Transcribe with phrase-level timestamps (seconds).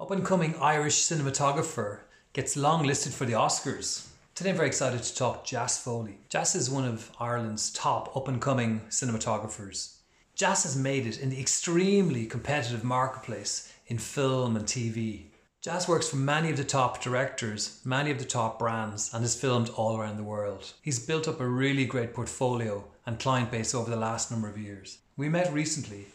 [0.00, 1.98] Up and coming Irish cinematographer
[2.32, 4.06] gets long listed for the Oscars.
[4.36, 6.20] Today I'm very excited to talk Jas Foley.
[6.28, 9.96] Jas is one of Ireland's top up and coming cinematographers.
[10.36, 15.30] Jas has made it in the extremely competitive marketplace in film and TV.
[15.62, 19.34] Jas works for many of the top directors, many of the top brands, and has
[19.34, 20.74] filmed all around the world.
[20.80, 24.58] He's built up a really great portfolio and client base over the last number of
[24.58, 24.98] years.
[25.16, 26.06] We met recently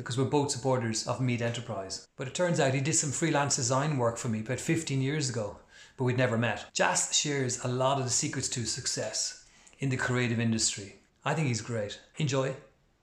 [0.00, 3.56] because we're both supporters of Meath Enterprise, but it turns out he did some freelance
[3.56, 5.58] design work for me about 15 years ago,
[5.98, 6.64] but we'd never met.
[6.72, 9.44] Jas shares a lot of the secrets to success
[9.78, 10.96] in the creative industry.
[11.22, 12.00] I think he's great.
[12.16, 12.56] Enjoy.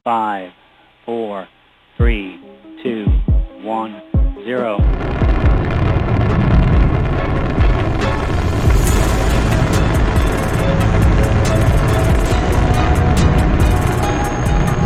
[0.03, 0.51] Five,
[1.05, 1.47] four,
[1.97, 2.41] three,
[2.81, 3.05] two,
[3.61, 4.01] one,
[4.43, 4.79] zero.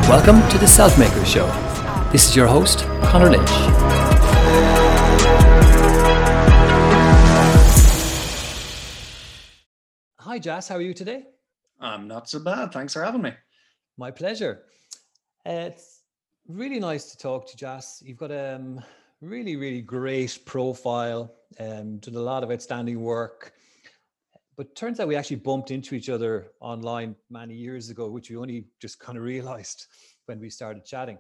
[0.10, 1.71] Welcome to the Selfmaker Show.
[2.12, 3.50] This is your host, Connor Lynch.
[10.20, 10.68] Hi, Jas.
[10.68, 11.24] How are you today?
[11.80, 12.74] I'm not so bad.
[12.74, 13.32] Thanks for having me.
[13.98, 14.64] My pleasure.
[15.46, 16.02] Uh, it's
[16.50, 18.04] really nice to talk to Jas.
[18.06, 18.84] You've got a um,
[19.22, 23.54] really, really great profile, um, did a lot of outstanding work.
[24.58, 28.36] But turns out we actually bumped into each other online many years ago, which we
[28.36, 29.86] only just kind of realized
[30.26, 31.18] when we started chatting.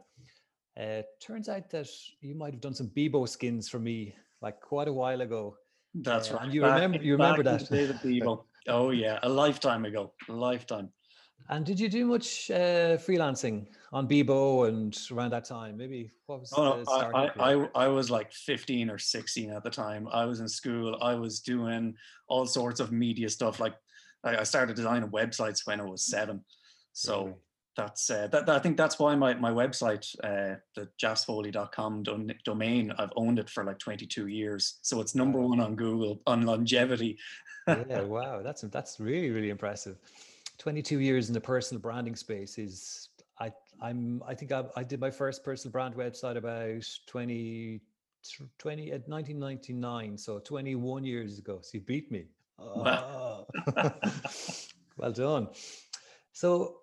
[0.80, 1.88] Uh, turns out that
[2.22, 5.56] you might have done some Bebo skins for me like quite a while ago.
[5.94, 6.44] That's Uh, right.
[6.46, 7.68] and you Back remember- you remember that.
[7.68, 8.46] the Bebo.
[8.68, 10.14] oh yeah, a lifetime ago.
[10.30, 10.90] A lifetime.
[11.50, 15.76] And did you do much uh, freelancing on Bebo and around that time?
[15.76, 17.26] Maybe what was Oh, the no, I.
[17.26, 20.08] I, I, I was like 15 or 16 at the time.
[20.14, 20.98] I was in school.
[21.02, 21.96] I was doing
[22.30, 23.60] all sorts of media stuff.
[23.60, 23.74] Like
[24.24, 26.46] I, started designing websites when I was seven.
[26.94, 27.38] So?
[27.76, 32.34] That's uh, that, that- I think that's why my, my website, uh, the jasfoley.com don-
[32.44, 34.80] domain, I've owned it for like 22 years.
[34.82, 35.48] So it's number Wow.
[35.48, 37.18] one on Google on longevity.
[37.68, 39.98] yeah, wow, that's that's really really impressive.
[40.58, 44.84] Twenty two years in the personal branding space is I I'm I think I, I
[44.84, 47.82] did my first personal brand website about 20,
[48.60, 51.60] 20 at 1999, so 21 years ago.
[51.62, 52.26] So you beat me.
[52.60, 53.48] Wow.
[53.78, 53.94] Ah.
[54.98, 55.48] well done.
[56.34, 56.78] So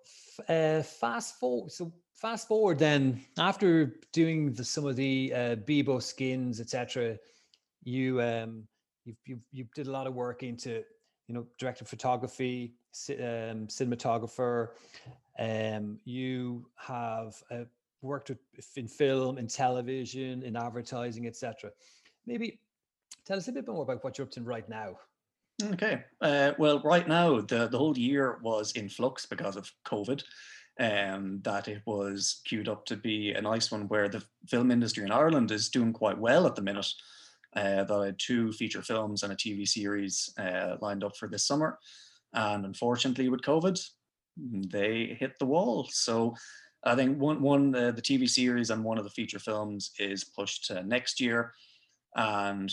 [0.47, 1.71] uh, fast forward.
[1.71, 7.17] So fast forward then after doing the, some of the uh, Bebo skins, etc.
[7.83, 8.67] You um
[9.05, 10.83] you you you did a lot of work into
[11.27, 12.73] you know director of photography,
[13.11, 14.69] um, cinematographer.
[15.37, 17.63] Um, you have uh,
[18.01, 18.39] worked with,
[18.75, 21.71] in film, in television, in advertising, etc.
[22.25, 22.59] Maybe
[23.25, 24.97] tell us a bit more about what you're up to right now.
[25.61, 26.03] Okay.
[26.21, 30.23] Uh, well, right now, the, the whole year was in flux because of COVID.
[30.79, 35.03] Um, that it was queued up to be a nice one where the film industry
[35.03, 36.87] in Ireland is doing quite well at the minute.
[37.53, 41.27] Uh, that I had two feature films and a TV series uh, lined up for
[41.27, 41.79] this summer.
[42.33, 43.83] And unfortunately, with COVID,
[44.37, 45.89] they hit the wall.
[45.91, 46.35] So
[46.85, 50.23] I think one, one uh, the TV series and one of the feature films is
[50.23, 51.53] pushed to next year.
[52.15, 52.71] And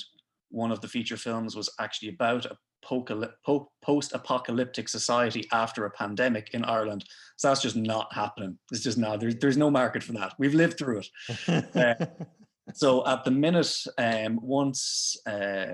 [0.51, 5.91] one of the feature films was actually about a pocalyp- po- post-apocalyptic society after a
[5.91, 7.05] pandemic in Ireland.
[7.37, 8.59] So that's just not happening.
[8.71, 9.21] It's just not.
[9.21, 10.35] There's there's no market for that.
[10.39, 11.03] We've lived through
[11.49, 12.11] it.
[12.75, 15.67] So at the minute, um, once uh,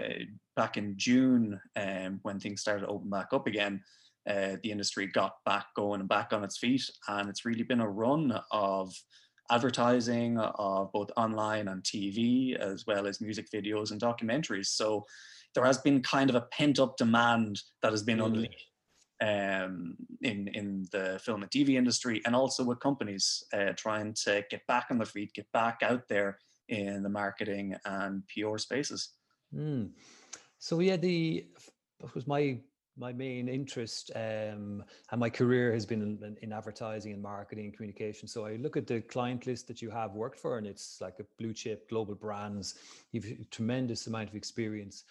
[0.57, 3.83] back in June, um, when things started to open back up again,
[4.29, 7.81] uh, the industry got back going and back on its feet, and it's really been
[7.81, 8.95] a run of
[9.51, 14.67] advertising of both online and TV, as well as music videos and documentaries.
[14.67, 15.05] So
[15.55, 18.31] there has been kind of a pent up demand that has been Really?
[18.31, 18.73] unleashed
[19.23, 24.45] um, in in the film and TV industry, and also with companies uh, trying to
[24.51, 29.11] get back on their feet, get back out there in the marketing and PR spaces.
[29.55, 29.91] Mm.
[30.59, 31.47] So yeah, the
[32.15, 32.59] was my
[32.97, 37.75] my main interest, um, and my career has been in, in advertising and marketing and
[37.75, 38.29] communication.
[38.29, 41.19] So I look at the client list that you have worked for, and it's like
[41.21, 42.75] a blue chip global brands.
[43.13, 45.05] You've a tremendous amount of experience.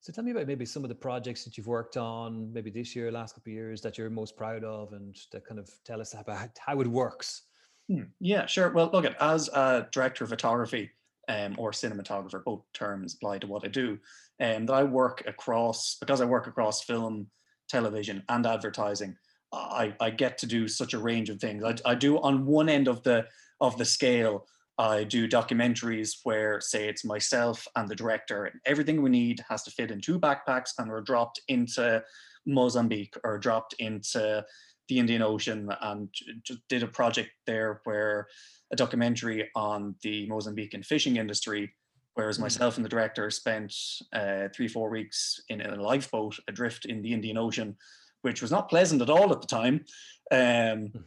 [0.00, 2.94] So tell me about maybe some of the projects that you've worked on, maybe this
[2.94, 6.00] year, last couple of years, that you're most proud of, and that kind of tell
[6.00, 7.42] us about how it works.
[7.88, 8.70] Hmm, Yeah, sure.
[8.70, 10.90] Well, look, at as a director of photography
[11.28, 13.98] um, or cinematographer, both terms apply to what I do.
[14.40, 17.28] Um, that I work across because I work across film,
[17.68, 19.16] television, and advertising.
[19.52, 21.64] I, I get to do such a range of things.
[21.64, 23.26] I, I do on one end of the
[23.60, 24.46] of the scale.
[24.78, 29.62] I do documentaries where, say, it's myself and the director, and everything we need has
[29.64, 32.02] to fit in two backpacks, and we're dropped into
[32.46, 34.44] Mozambique or dropped into
[34.88, 36.08] the Indian Ocean, and
[36.44, 38.28] just did a project there where
[38.72, 41.74] a documentary on the Mozambican fishing industry,
[42.14, 42.42] Whereas Mm.
[42.42, 43.72] myself and the director spent
[44.12, 47.76] uh, three, four weeks in, a lifeboat adrift in the Indian Ocean,
[48.22, 49.84] which was not pleasant at all at the time.
[50.32, 51.04] Um, Mm.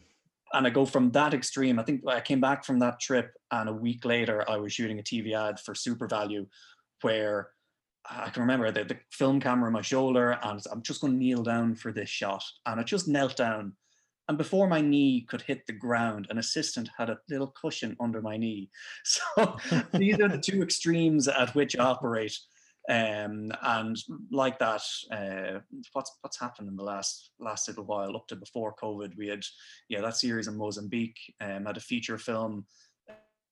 [0.54, 1.78] And I go from that extreme.
[1.78, 4.98] I think I came back from that trip, and a week later, I was shooting
[4.98, 6.46] a TV ad for SuperValu,
[7.00, 7.50] where
[8.08, 11.18] I can remember the, the film camera on my shoulder, and I'm just going to
[11.18, 12.44] kneel down for this shot.
[12.66, 13.74] And I just knelt down.
[14.28, 18.22] And before my knee could hit the ground, an assistant had a little cushion under
[18.22, 18.70] my knee.
[19.04, 19.56] So
[19.92, 22.36] these are the two extremes at which I operate.
[22.88, 23.96] Um, and
[24.30, 24.82] like that,
[25.12, 25.60] uh,
[25.92, 29.44] what's what's happened in the last last little while, up to before COVID, we had
[29.88, 32.66] yeah that series in Mozambique, um, had a feature film,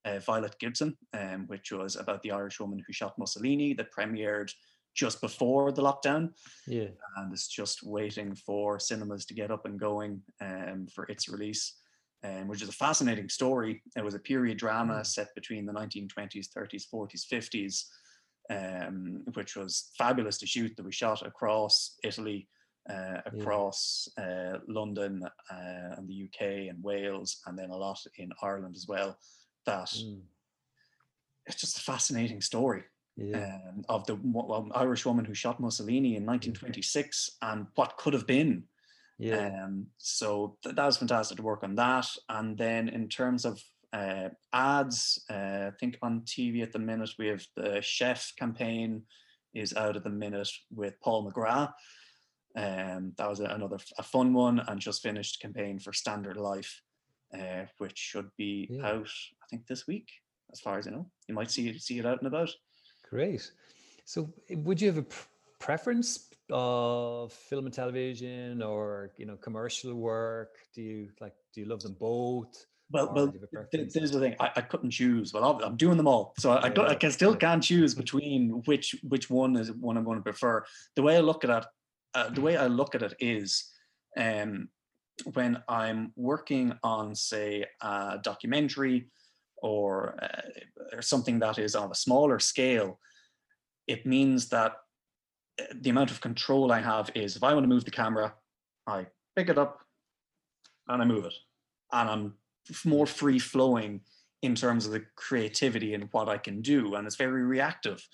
[0.05, 4.51] uh, Violet Gibson, um, which was about the Irish woman who shot Mussolini, that premiered
[4.95, 6.33] just before the lockdown,
[6.67, 6.89] Yeah.
[7.17, 11.77] and it's just waiting for cinemas to get up and going um, for its release.
[12.23, 13.83] Um, which is a fascinating story.
[13.97, 15.07] It was a period drama Mm.
[15.07, 17.87] set between the 1920s, 30s, 40s, 50s,
[18.51, 20.77] um, which was fabulous to shoot.
[20.77, 22.49] That we shot across Italy,
[22.89, 28.31] uh, across uh, London, uh, and the UK and Wales, and then a lot in
[28.43, 29.17] Ireland as well.
[29.67, 30.23] That Mm.
[31.47, 32.85] it's just a fascinating story
[33.17, 33.59] Yeah.
[33.69, 38.27] um, of the wo- Irish woman who shot Mussolini in 1926 and what could have
[38.27, 38.65] been.
[39.19, 39.65] Yeah.
[39.65, 42.07] Um, so th- that was fantastic to work on that.
[42.29, 43.63] And then in terms of
[43.93, 49.03] uh, ads, uh, I think on TV at the minute we have the chef campaign
[49.55, 51.73] is out at the minute with Paul McGrath.
[52.57, 56.83] Um, that was another a fun one, and just finished campaign for Standard Life,
[57.37, 58.87] uh, which should be Yeah.
[58.87, 59.11] out
[59.43, 60.11] I think this week,
[60.53, 61.11] as far as I know.
[61.29, 62.51] You might see it see it out and about.
[63.09, 63.51] Great.
[64.05, 65.29] So, eh, would you have a pr-
[65.61, 70.59] preference of film and television, or you know, commercial work?
[70.75, 71.35] Do you like?
[71.53, 72.67] Do you love them both?
[72.93, 74.35] Well, Or well, do you have a th- this is the thing.
[74.41, 75.33] I, I couldn't choose.
[75.33, 78.63] Well, I'm- doing them all, so I, I, don't, I can still can't choose between
[78.67, 80.65] which which one is one I'm going to prefer.
[80.97, 81.65] The way I look at it,
[82.15, 83.71] uh, the way I look at it is,
[84.17, 84.69] um,
[85.35, 89.09] when I'm working on, say, a documentary
[89.63, 92.99] or uh, or something that is on a smaller scale,
[93.87, 94.73] it means that
[95.61, 98.35] uh, the amount of control I have is if I want to move the camera,
[98.89, 99.85] I pick it up
[100.89, 101.35] and I move it,
[101.93, 102.35] and I'm
[102.85, 104.01] more free flowing
[104.43, 108.07] in terms of the creativity and what I can do, and it's very reactive,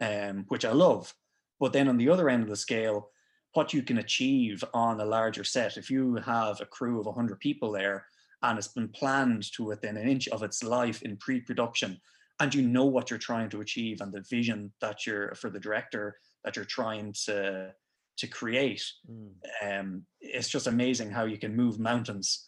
[0.00, 1.14] um, which I love.
[1.58, 3.10] But then on the other end of the scale,
[3.54, 7.38] what you can achieve on a larger set, if you have a crew of 100
[7.38, 8.06] people there
[8.42, 12.00] and it's been planned to within an inch of its life in pre-production,
[12.40, 15.60] and you know what you're trying to achieve and the vision that you're for the
[15.60, 17.72] director that you're trying to
[18.18, 19.32] to create, Mm.
[19.62, 22.46] um, it's just amazing how you can move mountains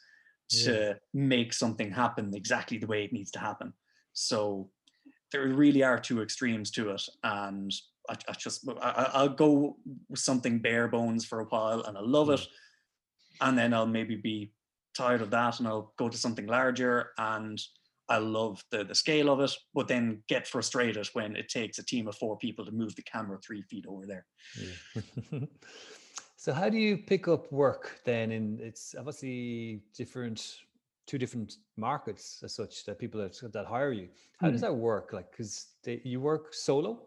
[0.50, 3.72] to make something happen exactly the way it needs to happen.
[4.12, 4.70] So
[5.32, 7.72] there really are two extremes to it, and
[8.08, 9.76] I, I just I, I- I'll go
[10.08, 12.46] with something bare bones for a while, and I love it,
[13.40, 14.52] and then I'll maybe be
[14.96, 17.60] tired of that, and I'll go to something larger, and
[18.08, 21.84] I love the the scale of it, but then get frustrated when it takes a
[21.84, 24.26] team of four people to move the camera three feet over there.
[24.60, 25.40] Yeah.
[26.44, 30.60] so how do you pick up work then in it's obviously different
[31.06, 34.66] two different markets as such that people that, that hire you how does Hmm.
[34.66, 35.68] that work like because
[36.04, 37.00] you work solo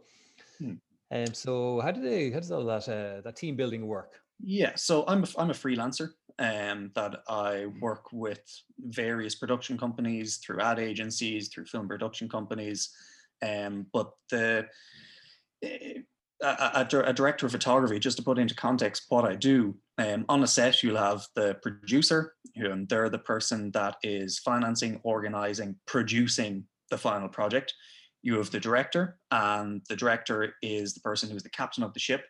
[0.57, 0.73] Hmm.
[1.11, 4.73] and so how do they how does all that uh, that team building work Yeah,
[4.75, 8.41] so I'm a, I'm a freelancer um, that I work with
[8.79, 12.89] various production companies through ad agencies, through film production companies.
[13.41, 14.67] Um, but the
[15.61, 16.01] eh,
[16.41, 20.43] a, a- director of photography, just to put into context what I do, um, on
[20.43, 25.75] a set you'll have the producer, who and they're the person that is financing, organizing,
[25.85, 27.73] producing the final project.
[28.23, 31.99] You have the director, and the director is the person who's the captain of the
[31.99, 32.23] ship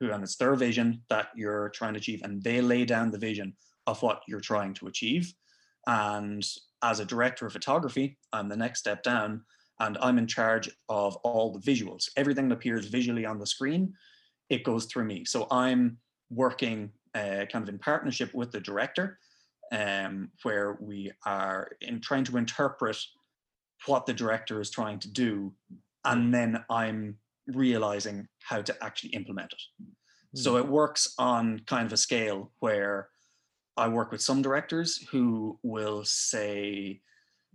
[0.00, 3.18] who and it's their vision that you're trying to achieve and they lay down the
[3.18, 3.54] vision
[3.86, 5.32] of what you're trying to achieve
[5.86, 6.44] and
[6.82, 9.42] as a director of photography i'm the next step down
[9.80, 12.08] and i'm in charge of all the visuals.
[12.16, 13.94] Everything that appears visually on the screen
[14.48, 15.24] it goes through me.
[15.24, 15.98] So i'm
[16.30, 19.18] working uh, kind of in partnership with the director
[19.72, 22.96] um, where we are in trying to interpret
[23.86, 25.52] what the director is trying to do
[26.04, 27.16] and then i'm
[27.54, 29.86] realizing how to actually implement it.
[30.34, 33.08] So it works on kind of a scale where
[33.76, 37.00] I work with some directors who will say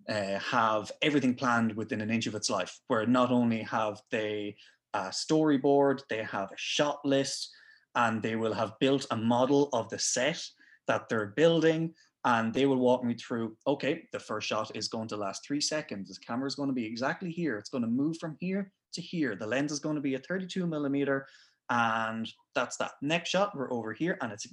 [0.09, 4.55] uh, have everything planned within an inch of its life, where not only have they
[4.93, 7.51] a storyboard, they have a shot list,
[7.95, 10.41] and they will have built a model of the set
[10.87, 11.93] that they're building.
[12.23, 15.61] And they will walk me through, okay, the first shot is going to last three
[15.61, 16.09] seconds.
[16.09, 17.59] The camera is going to be exactly here.
[17.59, 19.35] It's going to move from here to here.
[19.35, 21.27] The lens is going to be a 32 millimeter,
[21.69, 22.93] and that's that.
[23.01, 24.47] Next shot, we're over here, and it's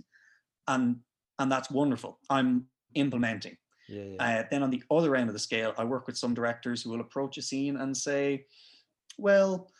[0.68, 0.96] and
[1.38, 2.18] and that's wonderful.
[2.28, 3.56] I'm implementing.
[3.92, 4.24] Yeah, yeah.
[4.24, 6.90] Uh, then on the other end of the scale, I work with some directors who
[6.90, 8.46] will approach a scene and say,
[9.18, 9.70] "Well,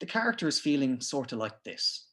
[0.00, 2.08] the character is feeling sort of like this,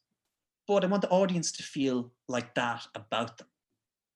[0.66, 3.48] but I want the audience to feel like that about them.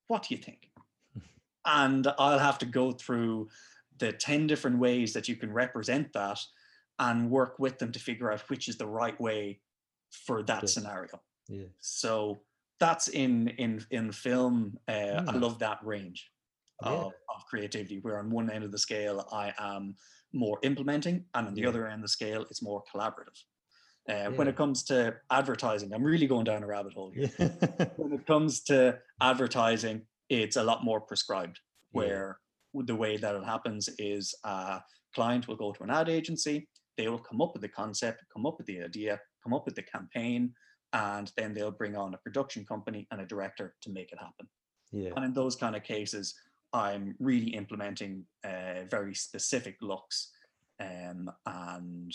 [0.08, 0.70] What do you think?"
[1.66, 3.50] and I'll have to go through
[3.98, 6.40] the 10 different ways that you can represent that
[6.98, 9.62] and work with them to figure out which is the right way
[10.10, 10.74] for that Yes.
[10.74, 11.22] scenario.
[11.48, 11.68] yeah.
[11.80, 12.44] So
[12.80, 14.78] that's in in in film.
[14.88, 15.40] Uh, I Mm.
[15.40, 16.31] love that range
[16.82, 16.88] Yeah.
[16.90, 17.98] of, of creativity.
[18.00, 19.96] Where on one end of the scale, I am
[20.32, 21.68] more implementing, and on the Yeah.
[21.68, 23.38] other end of the scale, it's more collaborative.
[24.08, 27.30] Uh, When it comes to advertising, I'm really going down a rabbit hole here.
[27.38, 27.86] Yeah.
[27.96, 31.60] When it comes to advertising, it's a lot more prescribed.
[31.92, 31.98] Yeah.
[31.98, 32.38] Where
[32.74, 34.80] the way that it happens is a
[35.14, 38.46] client will go to an ad agency, they will come up with the concept, come
[38.46, 40.54] up with the idea, come up with the campaign,
[40.94, 44.46] and then they'll bring on a production company and a director to make it happen.
[44.90, 45.10] yeah.
[45.16, 46.34] And in those kind of cases,
[46.72, 50.30] I'm really implementing uh, very specific looks.
[50.80, 52.12] Um, and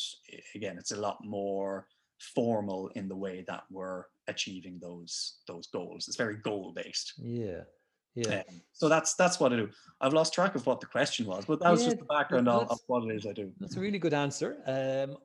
[0.56, 1.88] again, it's a lot more
[2.20, 6.08] formal in the way that we're achieving those those goals.
[6.08, 7.14] It's very goal based.
[7.18, 7.62] Yeah.
[8.16, 8.42] Yeah.
[8.50, 9.70] Um, so that's that's what I do.
[10.02, 12.50] I've lost track of what the question was, but that was Yeah, just the background
[12.50, 13.52] of, of what it is I do.
[13.60, 14.58] That's a really good answer.
[14.66, 15.18] Um,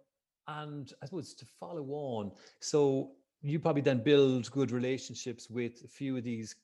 [0.46, 5.88] and I suppose to follow on, so you probably then build good relationships with a
[5.88, 6.54] few of these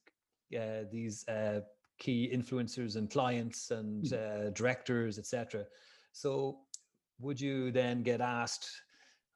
[0.54, 1.60] uh, these uh,
[1.98, 5.64] key influencers and clients and uh, directors, etc.
[6.12, 6.58] So
[7.20, 8.70] would you then get asked?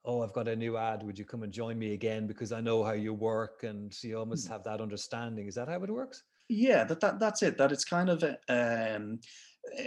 [0.05, 1.03] Oh, I've got a new ad.
[1.05, 2.27] Would you come and join me again?
[2.27, 5.47] Because I know how you work, and you almost have that understanding.
[5.47, 6.23] Is that how it works?
[6.49, 7.57] Yeah, that, that that's it.
[7.57, 9.21] That it's kind of um,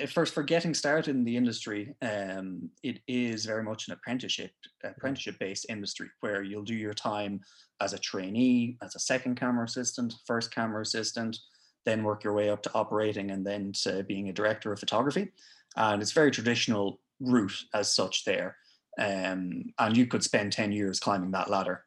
[0.07, 1.93] first for getting started in the industry.
[2.01, 4.51] Um, it is very much an apprenticeship
[4.83, 7.41] apprenticeship based industry where you'll do your time
[7.81, 11.37] as a trainee, as a second camera assistant, first camera assistant,
[11.85, 15.31] then work your way up to operating, and then to being a director of photography.
[15.75, 18.57] And it's very traditional route as such there.
[18.97, 21.83] Um, and you could spend ten years climbing that ladder.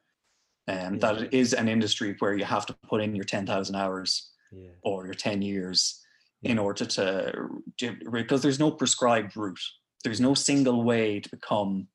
[0.67, 0.99] Um, Yeah.
[1.13, 4.69] That is an industry where you have to put in your ten thousand hours Yeah.
[4.83, 6.03] or your 10 years
[6.41, 7.49] in order to
[8.11, 9.59] because there's no prescribed route
[10.05, 11.87] there's no single way to become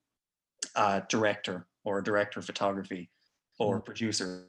[0.76, 3.10] a director or a director of photography
[3.58, 4.44] or a producer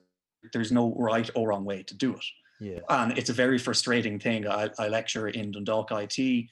[0.53, 2.25] there's no right or wrong way to do it
[2.59, 2.79] Yeah.
[2.89, 6.47] and it's a very frustrating thing i, I lecture in dundalk it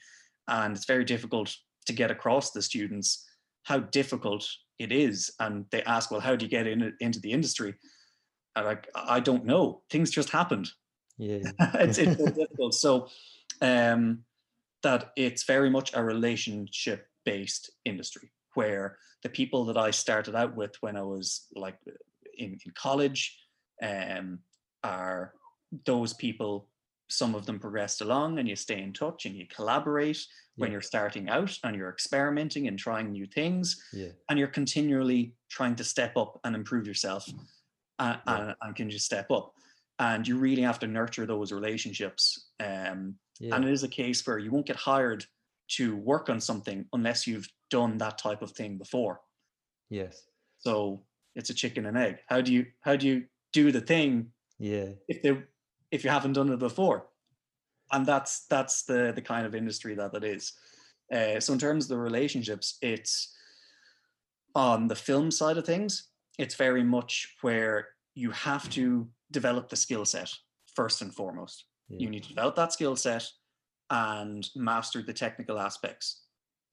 [0.48, 1.54] and it's very difficult
[1.86, 3.24] to get across the students
[3.62, 4.46] how difficult
[4.78, 7.74] it is and they ask well how do you get in, into the industry
[8.54, 10.70] and like i don't know things just happened
[11.18, 11.38] Yeah.
[11.74, 12.74] it's, it's so difficult.
[12.74, 13.08] So
[13.60, 14.24] um,
[14.82, 20.54] that it's very much a relationship based industry where the people that I started out
[20.56, 21.78] with when I was like
[22.36, 23.38] in, in college
[23.82, 24.40] um,
[24.82, 25.32] are
[25.84, 26.68] those people.
[27.08, 30.26] Some of them progressed along and you stay in touch and you collaborate
[30.56, 34.08] when you're starting out and you're experimenting and trying new things Yeah.
[34.30, 37.38] and you're continually trying to step up and improve yourself and,
[37.98, 38.20] Yeah.
[38.26, 39.52] and, and can just step up
[39.98, 43.54] and you really have to nurture those relationships um, Yeah.
[43.56, 45.26] and it is a case where you won't get hired
[45.76, 49.20] to work on something unless you've done that type of thing before
[49.90, 50.22] Yes.
[50.58, 51.04] so
[51.34, 54.92] it's a chicken and egg how do you how do you do the thing Yeah.
[55.08, 55.42] if they
[55.94, 57.06] if you haven't done it before.
[57.92, 60.52] And that's that's the the kind of industry that it is.
[61.16, 63.12] Uh, so in terms of the relationships it's
[64.54, 66.08] on the film side of things
[66.38, 70.30] it's very much where you have to develop the skill set
[70.74, 71.64] first and foremost.
[71.88, 71.98] Yeah.
[72.00, 73.24] you need to develop that skill set
[73.90, 76.22] and master the technical aspects.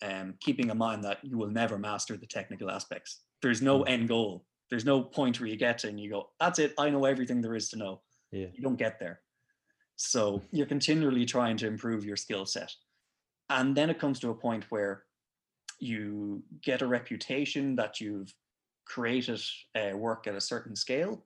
[0.02, 3.20] Um, keeping in mind that you will never master the technical aspects.
[3.44, 3.90] There's no Mm.
[3.90, 4.46] end goal.
[4.70, 6.74] There's no point where you get to and you go that's it.
[6.80, 8.02] I know everything there is to know
[8.32, 8.48] Yeah.
[8.54, 9.22] you don't get there
[9.96, 12.74] so you're continually trying to improve your skill set
[13.50, 15.04] and then it comes to a point where
[15.80, 18.34] you get a reputation that you've
[18.86, 19.42] created
[19.76, 21.26] uh, work at a certain scale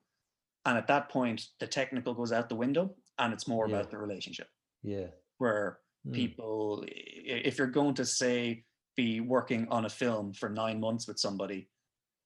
[0.64, 3.76] and at that point the technical goes out the window and it's more Yeah.
[3.76, 4.48] about the relationship
[4.82, 5.08] Yeah.
[5.38, 6.12] where Mm.
[6.14, 8.64] people if you're going to say
[8.96, 11.68] be working on a film for nine months with somebody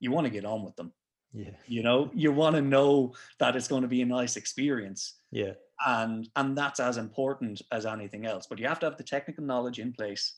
[0.00, 0.92] you want to get on with them
[1.32, 1.50] Yeah.
[1.68, 5.52] you know you want to know that it's going to be a nice experience Yeah.
[5.86, 9.44] and and that's as important as anything else but you have to have the technical
[9.44, 10.34] knowledge in place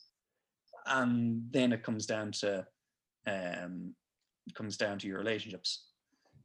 [0.87, 2.67] and then it comes down to
[3.27, 3.95] um
[4.55, 5.87] comes down to your relationships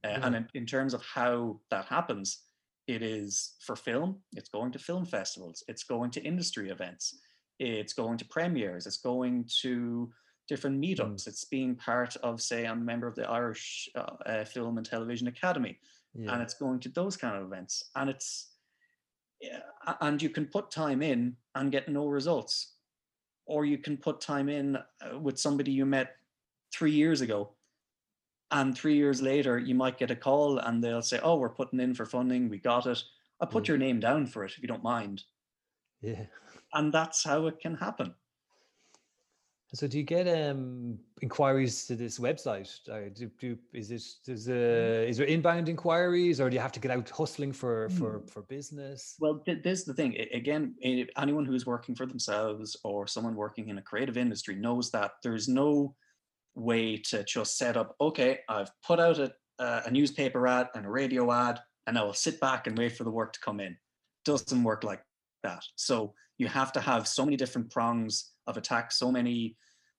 [0.06, 2.44] uh, and in, in terms of how that happens
[2.88, 7.20] it is for film it's going to film festivals it's going to industry events
[7.60, 10.10] it's going to premieres it's going to
[10.48, 11.28] different meetups.
[11.28, 14.86] It's being part of, say, I'm a member of the Irish uh, uh, Film and
[14.86, 15.80] Television Academy,
[16.16, 16.34] Yeah.
[16.34, 18.54] and it's going to those kind of events, and it's
[19.40, 19.60] yeah,
[20.02, 22.74] and you can put time in and get no results,
[23.46, 26.16] or you can put time in uh, with somebody you met
[26.74, 27.52] three years ago,
[28.50, 31.80] and three years later you might get a call and they'll say, "Oh, we're putting
[31.80, 32.50] in for funding.
[32.50, 33.04] We got it.
[33.40, 33.68] I'll put Mm.
[33.68, 35.24] your name down for it if you don't mind."
[36.02, 36.26] yeah.
[36.74, 38.14] And that's how it can happen.
[39.74, 42.70] So do you get um inquiries to this website?
[42.90, 46.72] Uh, do, do is it is uh, is there inbound inquiries or do you have
[46.72, 49.16] to get out hustling for for for business?
[49.20, 50.16] Well, this is the thing.
[50.34, 50.76] Again,
[51.18, 55.50] anyone who's working for themselves or someone working in a creative industry knows that there's
[55.50, 55.96] no
[56.56, 57.96] way to just set up.
[58.00, 62.14] Okay, I've put out a, a newspaper ad and a radio ad, and I will
[62.14, 63.76] sit back and wait for the work to come in.
[64.24, 65.02] Doesn't work like
[65.44, 65.64] that.
[65.76, 69.56] So you have to have so many different prongs of attack, so many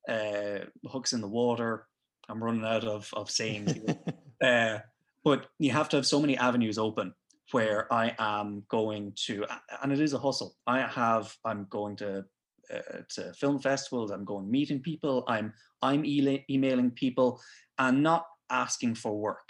[0.09, 1.87] uh, hooks in the water.
[2.29, 3.73] I'm running out of of sayings.
[3.73, 3.99] here.
[4.43, 4.79] uh,
[5.25, 7.15] but you have to have so many avenues open
[7.51, 9.45] where I am going to,
[9.83, 10.55] and it is a hustle.
[10.67, 12.25] I have, I'm going to
[12.73, 14.11] uh, to film festivals.
[14.11, 15.25] I'm going meeting people.
[15.27, 17.41] I'm I'm e- emailing people,
[17.79, 19.48] and not asking for work.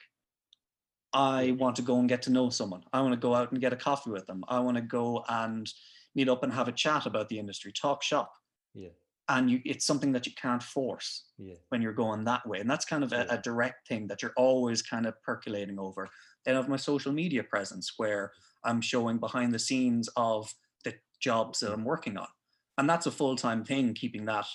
[1.13, 2.83] I want to go and get to know someone.
[2.93, 4.45] I want to go out and get a coffee with them.
[4.49, 5.71] I want to go and
[6.15, 8.33] meet up and have a chat about the industry, talk shop.
[8.75, 8.91] Yeah,
[9.29, 12.61] And you, it's something that you can't force yeah, when you're going that way.
[12.61, 13.35] And that's kind of a, Yeah.
[13.35, 16.09] a direct thing that you're always kind of percolating over.
[16.45, 18.33] Then I have my social media presence where
[18.65, 20.53] I'm showing behind the scenes of
[20.85, 21.75] the jobs that mm.
[21.75, 22.29] I'm working on.
[22.77, 24.47] And that's a full time thing, keeping that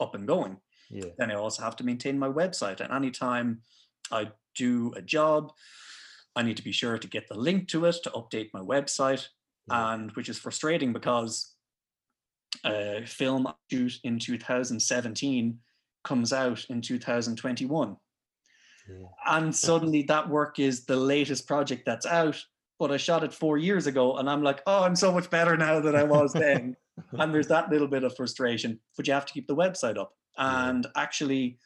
[0.00, 0.58] up and going.
[0.90, 2.80] yeah, Then I also have to maintain my website.
[2.80, 3.62] And anytime
[4.10, 5.52] I do a job,
[6.38, 9.26] I need to be sure to get the link to it to update my website
[9.68, 11.54] yeah, and which is frustrating because
[12.64, 15.58] a film I shoot in 2017
[16.04, 17.96] comes out in 2021
[18.88, 22.40] yeah, and suddenly that work is the latest project that's out
[22.78, 25.56] but i shot it four years ago and i'm like oh i'm so much better
[25.56, 26.76] now than i was then.
[27.12, 30.14] And there's that little bit of frustration but you have to keep the website up.
[30.36, 31.58] And actually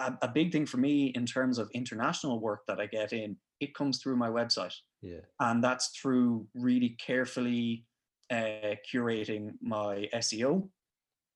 [0.00, 3.36] a, a big thing for me in terms of international work that i get in
[3.60, 7.84] it comes through my website yeah, and that's through really carefully
[8.30, 10.68] uh, curating my SEO.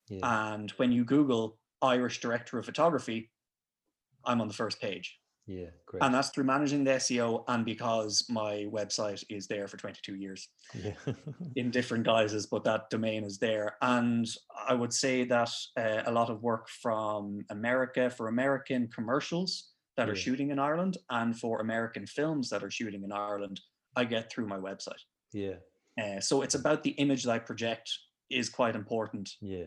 [0.09, 3.31] yeah, And when you Google Irish Director of Photography,
[4.25, 5.19] I'm on the first page.
[5.47, 6.03] Yeah, great.
[6.03, 10.49] And that's through managing the SEO and because my website is there for 22 years
[10.75, 10.93] yeah,
[11.57, 13.77] in different guises, but that domain is there.
[13.83, 14.27] And
[14.67, 20.09] I would say that uh, a lot of work from America for American commercials that
[20.09, 23.61] are shooting in Ireland and for American films that are shooting in Ireland,
[23.95, 25.03] I get through my website.
[25.33, 25.57] yeah,
[26.03, 27.91] Uh, so it's about the image that I project
[28.31, 29.67] is quite important yeah,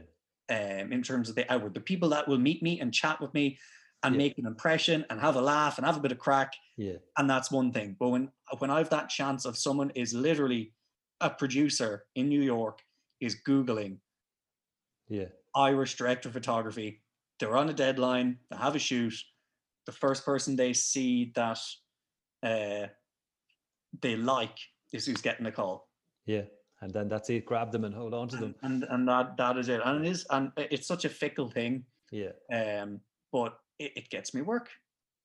[0.49, 1.75] um, in terms of the outward.
[1.75, 3.57] The people that will meet me and chat with me
[4.03, 4.19] and Yeah.
[4.19, 7.29] make an impression and have a laugh and have a bit of crack, yeah, and
[7.29, 7.95] that's one thing.
[7.99, 10.73] But when when I've that chance of someone is literally
[11.21, 12.83] a producer in New York
[13.19, 13.97] is googling
[15.09, 17.01] yeah, Irish director of photography,
[17.39, 19.13] they're on a deadline, they have a shoot.
[19.85, 21.59] The first person they see that
[22.43, 22.87] uh,
[24.01, 24.57] they like
[24.93, 25.89] is who's getting the call.
[26.25, 26.43] yeah.
[26.79, 27.43] And then that's it.
[27.43, 28.53] Grab them and hold on to them.
[28.61, 31.83] and and that that is it and it is and it's such a fickle thing
[32.11, 32.33] Yeah.
[32.53, 34.69] um but it, it gets me work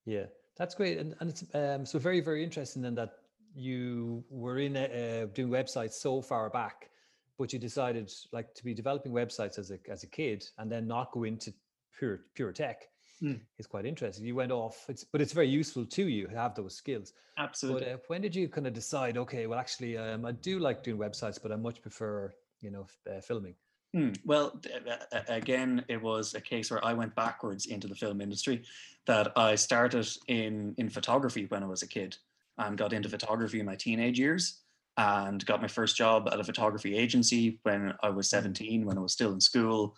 [0.05, 3.13] Yeah, that's great, and and it's um, so very very interesting then that
[3.55, 6.91] you were in uh, doing websites so far back,
[7.39, 10.87] but you decided like to be developing websites as a as a kid and then
[10.87, 11.53] not go into
[11.99, 12.89] pure pure tech.
[13.23, 13.41] Mm.
[13.59, 14.27] It's quite interesting.
[14.27, 17.13] You went off, it's but it's very useful to you to have those skills.
[17.39, 19.17] absolutely But uh, when did you kind of decide?
[19.17, 22.87] Okay, well actually, um, I do like doing websites, but I much prefer you know
[23.11, 23.55] uh, filming.
[23.95, 27.87] Hmm, well d- uh, uh, again it was a case where i went backwards into
[27.87, 28.63] the film industry
[29.07, 32.17] that i started in in photography when i was a kid
[32.57, 34.61] and got into photography in my teenage years
[34.97, 39.01] and got my first job at a photography agency when i was 17 when i
[39.01, 39.95] was still in school.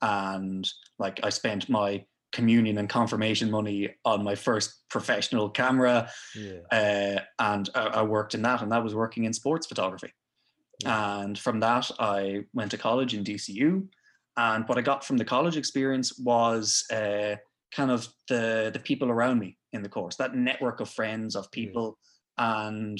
[0.00, 6.60] And like i spent my communion and confirmation money on my first professional camera Yeah,
[6.72, 10.12] uh, and I, I worked in that, and that was working in sports photography.
[10.82, 13.86] Yeah, And from that, I went to college in DCU,
[14.36, 17.36] and what I got from the college experience was uh,
[17.74, 21.50] kind of the the people around me in the course, that network of friends, of
[21.50, 21.98] people,
[22.38, 22.98] and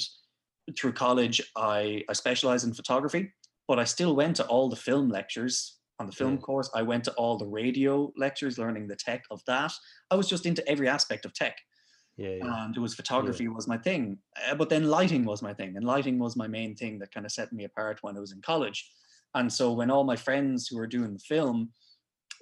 [0.77, 3.31] through college, I I specialized in photography,
[3.67, 6.41] but I still went to all the film lectures on the film Yeah.
[6.41, 6.69] course.
[6.73, 9.71] I went to all the radio lectures, learning the tech of that.
[10.11, 11.55] I was just into every aspect of tech
[12.17, 15.53] yeah, yeah, and it was photography was my thing uh, but then lighting was my
[15.53, 18.19] thing and lighting was my main thing that kind of set me apart when i
[18.19, 18.91] was in college
[19.35, 21.71] and so when all my friends who were doing the film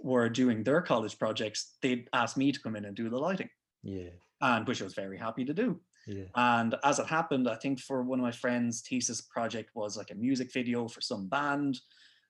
[0.03, 3.49] were doing their college projects, they'd ask me to come in and do the lighting,
[3.84, 4.10] Yeah.
[4.41, 5.79] and which I was very happy to do.
[6.07, 6.25] Yeah.
[6.36, 10.12] And as it happened, I think for one of my friends' thesis project was like
[10.12, 11.79] a music video for some band.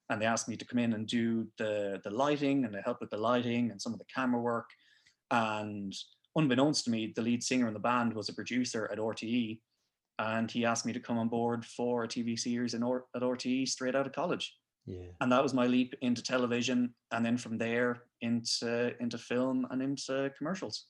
[0.09, 2.99] And they asked me to come in and do the, the lighting and to help
[2.99, 4.69] with the lighting and some of the camera work.
[5.31, 5.93] And
[6.35, 9.59] unbeknownst to me, the lead singer in the band was a producer at RTE.
[10.19, 13.21] And he asked me to come on board for a TV series in or- at
[13.23, 14.55] RTE straight out of college.
[14.85, 15.07] Yeah.
[15.19, 16.93] And that was my leap into television.
[17.11, 20.85] And then from there into, into film and into commercials.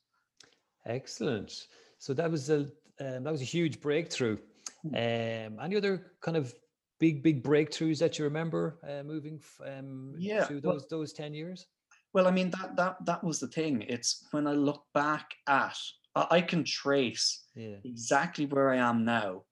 [0.86, 1.68] Excellent.
[2.00, 4.38] So that was a um, that was a huge breakthrough.
[4.84, 4.96] Hmm.
[4.96, 6.54] Um, any other kind of
[7.00, 11.34] big big breakthroughs that you remember uh, moving um, Yeah, through well- those those ten
[11.34, 11.68] years?
[12.14, 13.84] Well, I mean that that that was the thing.
[13.84, 15.78] It's when I look back at,
[16.16, 17.78] I, can trace Yeah.
[17.84, 19.44] exactly where I am now,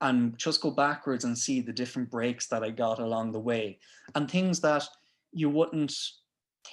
[0.00, 3.78] and just go backwards and see the different breaks that I got along the way,
[4.14, 4.88] and things that
[5.32, 5.94] you wouldn't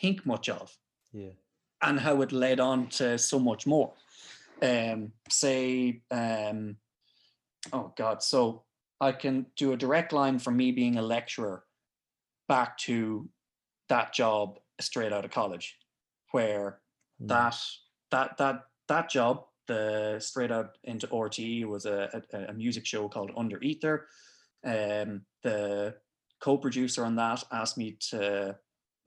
[0.01, 0.77] think much of,
[1.11, 1.31] Yeah.
[1.81, 3.93] and how it led on to so much more.
[4.61, 6.77] Um, say, um,
[7.73, 8.63] oh God, so
[9.01, 11.65] I can do a direct line from me being a lecturer
[12.47, 13.29] back to
[13.89, 15.77] that job straight out of college,
[16.31, 16.81] where
[17.21, 17.27] Mm.
[17.27, 17.57] that
[18.11, 23.07] that that that job, the straight out into RTE was a, a, a music show
[23.09, 24.07] called Under Ether.
[24.63, 25.95] Um, the
[26.39, 28.57] co-producer on that asked me to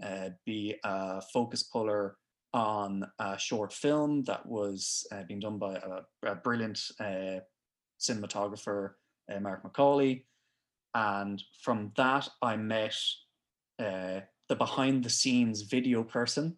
[0.03, 2.17] uh, be a focus puller
[2.55, 7.41] on a short film that was uh, being done by a, a brilliant uh,
[8.01, 8.93] cinematographer,
[9.33, 10.25] uh, Mark Macaulay.
[10.95, 12.97] And from that, I met
[13.79, 16.57] uh, the behind the scenes video person.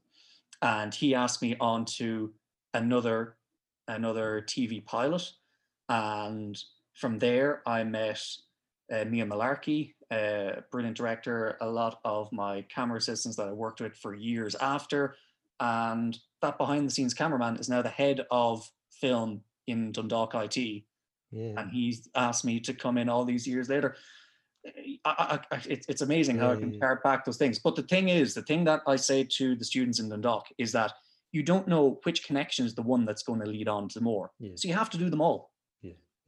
[0.62, 2.33] And he asked me on to
[2.74, 3.37] another
[3.88, 5.29] another TV pilot.
[5.88, 6.57] And
[6.94, 8.22] from there, I met
[8.92, 13.81] uh, Mia Malarkey, a brilliant director, a lot of my camera assistants that I worked
[13.81, 15.16] with for years after.
[15.59, 20.85] And that behind the scenes cameraman is now the head of film in Dundalk IT.
[21.31, 21.53] Yeah.
[21.57, 23.96] And he's asked me to come in all these years later.
[25.05, 26.81] I, I, I, it's, amazing how I Yeah, can yeah.
[26.81, 27.59] pair back those things.
[27.59, 30.73] But the thing is, the thing that I say to the students in Dundalk is
[30.73, 30.92] that
[31.33, 34.33] you don't know which connection is the one that's going to lead on to more.
[34.38, 34.53] Yeah.
[34.57, 35.51] So you have to do them all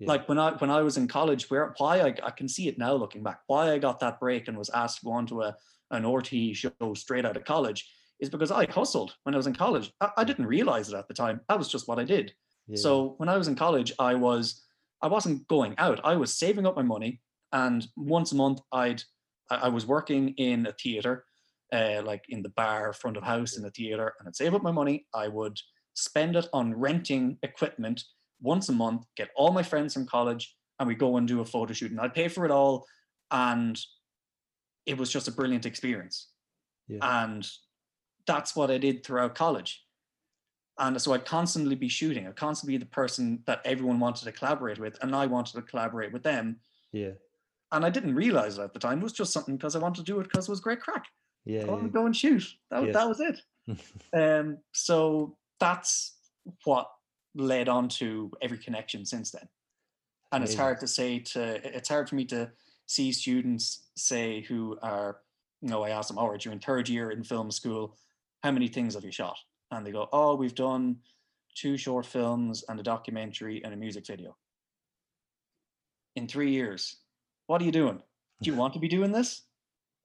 [0.06, 2.78] like when I when I was in college, where why I, I can see it
[2.78, 5.42] now looking back, why I got that break and was asked to go on to
[5.42, 5.56] a
[5.90, 9.54] an RT show straight out of college is because I hustled when I was in
[9.54, 9.92] college.
[10.00, 11.40] I, I didn't realize it at the time.
[11.48, 12.32] That was just what I did.
[12.74, 14.62] So when I was in college, I was
[15.02, 16.00] I wasn't going out.
[16.04, 17.20] I was saving up my money,
[17.52, 19.02] and once a month I'd
[19.50, 21.24] I I was working in a theater,
[21.72, 24.62] uh, like in the bar front of house in the theater, and I'd save up
[24.62, 25.06] my money.
[25.14, 25.58] I would
[25.94, 28.02] spend it on renting equipment
[28.40, 31.44] once a month, get all my friends from college, and we go and do a
[31.44, 31.90] photo shoot.
[31.90, 32.86] And I'd pay for it all,
[33.30, 33.78] and
[34.86, 36.28] it was just a brilliant experience.
[36.88, 36.98] Yeah.
[37.24, 37.48] And
[38.26, 39.84] that's what I did throughout college.
[40.78, 42.26] And so I'd constantly be shooting.
[42.26, 45.62] I'd constantly be the person that everyone wanted to collaborate with, and I wanted to
[45.62, 46.60] collaborate with them.
[46.92, 47.12] yeah.
[47.72, 49.00] And I didn't realize it at the time.
[49.00, 51.06] It was just something because I wanted to do it because it was great crack.
[51.44, 51.62] Yeah.
[51.62, 52.44] I wanted to go and shoot.
[52.70, 52.94] That, Yes.
[52.94, 53.40] that was it.
[54.12, 56.16] Um, so that's
[56.64, 56.90] what
[57.34, 59.48] led on to every connection since then.
[60.32, 62.50] And it's hard to say to it's hard for me to
[62.86, 65.18] see students say who are,
[65.60, 67.96] you know, I ask them, right, you're in third year in film school,
[68.42, 69.36] how many things have you shot?
[69.70, 70.96] And they go, Oh, we've done
[71.54, 74.36] two short films and a documentary and a music video.
[76.16, 76.96] In three years.
[77.46, 78.02] What are you doing?
[78.42, 79.42] Do you want to be doing this?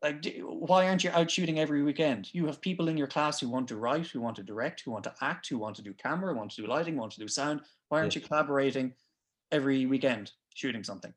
[0.04, 3.40] like do, why aren't you out shooting every weekend you have people in your class
[3.40, 5.82] who want to write who want to direct who want to act who want to
[5.82, 8.22] do camera want to do lighting want to do sound why aren't Yeah.
[8.22, 8.94] you collaborating
[9.52, 11.16] every weekend shooting something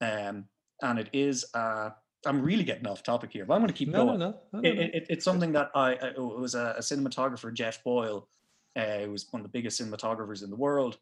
[0.00, 0.46] um
[0.82, 1.90] and it is uh
[2.26, 4.30] i'm really getting off topic here but i'm going to keep No, going no.
[4.52, 4.82] no, no, it, no.
[4.82, 8.26] it, it's something that I, I it was a, a cinematographer, Geoff Boyle,
[8.74, 10.98] uh, who was one of the biggest cinematographers in the world.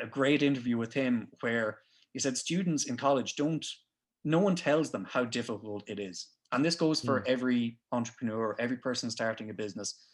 [0.00, 1.78] A great interview with him where
[2.12, 3.66] he said students in college don't,
[4.24, 8.76] no one tells them how difficult it is, and this goes for every entrepreneur, every
[8.76, 10.06] person starting a business.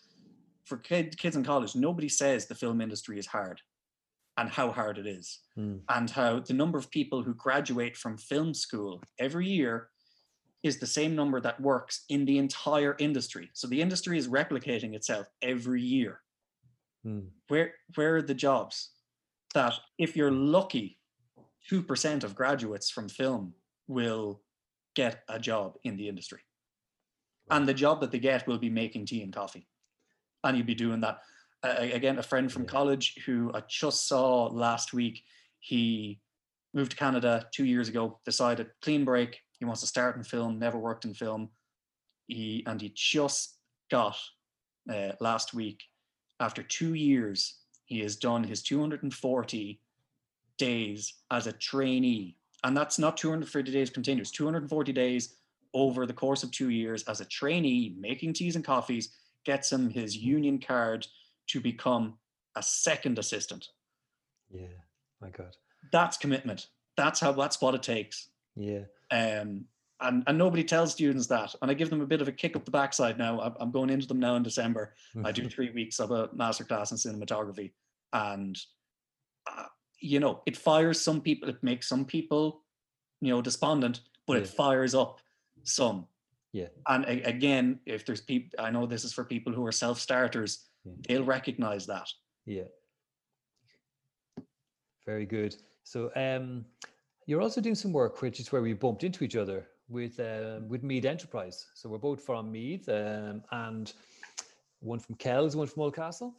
[0.65, 3.61] For kid, kids in college, nobody says the film industry is hard,
[4.37, 5.81] and how hard it is Mm.
[5.89, 9.89] and how the number of people who graduate from film school every year
[10.63, 13.49] is the same number that works in the entire industry.
[13.55, 16.21] So the industry is replicating itself every year.
[17.07, 17.29] Mm.
[17.49, 18.91] Where where are the jobs
[19.55, 20.99] that if you're lucky,
[21.71, 23.55] 2% of graduates from film
[23.89, 24.43] will
[24.95, 26.41] get a job in the industry.
[27.51, 29.69] And the job that they get will be making tea and coffee.
[30.43, 31.21] And you'll be doing that.
[31.63, 35.23] Uh, again, a friend from college who I just saw last week,
[35.61, 36.21] he
[36.75, 39.41] moved to Canada two years ago, decided clean break.
[39.59, 41.51] He wants to start in film, never worked in film.
[42.27, 43.57] he and he just
[43.91, 44.17] got
[44.93, 45.83] uh, last week
[46.41, 49.81] after two years he has done his 240
[50.59, 52.37] days as a trainee.
[52.65, 55.35] And that's not 240 days continuous 240 days
[55.75, 59.11] over the course of two years as a trainee making teas and coffees
[59.45, 61.07] gets him his union card
[61.49, 62.15] to become
[62.57, 63.69] a second assistant.
[64.51, 64.67] Yeah.
[65.21, 65.57] My God.
[65.93, 66.69] that's commitment.
[66.97, 68.29] That's how that's what it takes.
[68.55, 68.85] Yeah.
[69.11, 69.67] um,
[70.01, 71.55] and, and nobody tells students that.
[71.63, 73.55] And i give them a bit of a kick up the backside now.
[73.59, 74.95] I'm, going into them now in december.
[75.25, 77.73] I do three weeks of a masterclass in cinematography.
[78.13, 78.59] And
[79.51, 79.67] uh,
[80.01, 82.63] you know it fires some people it makes some people
[83.21, 85.21] you know despondent but it fires up
[85.65, 86.07] some
[86.53, 86.69] Yeah.
[86.89, 90.67] and a- again if there's people i know this is for people who are self-starters
[90.85, 90.93] Yeah.
[91.09, 92.09] they'll recognize that
[92.47, 92.69] Yeah.
[95.07, 95.55] Very good.
[95.85, 96.65] So um,
[97.27, 100.69] you're also doing some work, which is where we bumped into each other with um,
[100.69, 101.67] with Meath Enterprise.
[101.75, 103.93] So we're both from Meath, um, and
[104.81, 106.33] one from Kells, one from Oldcastle.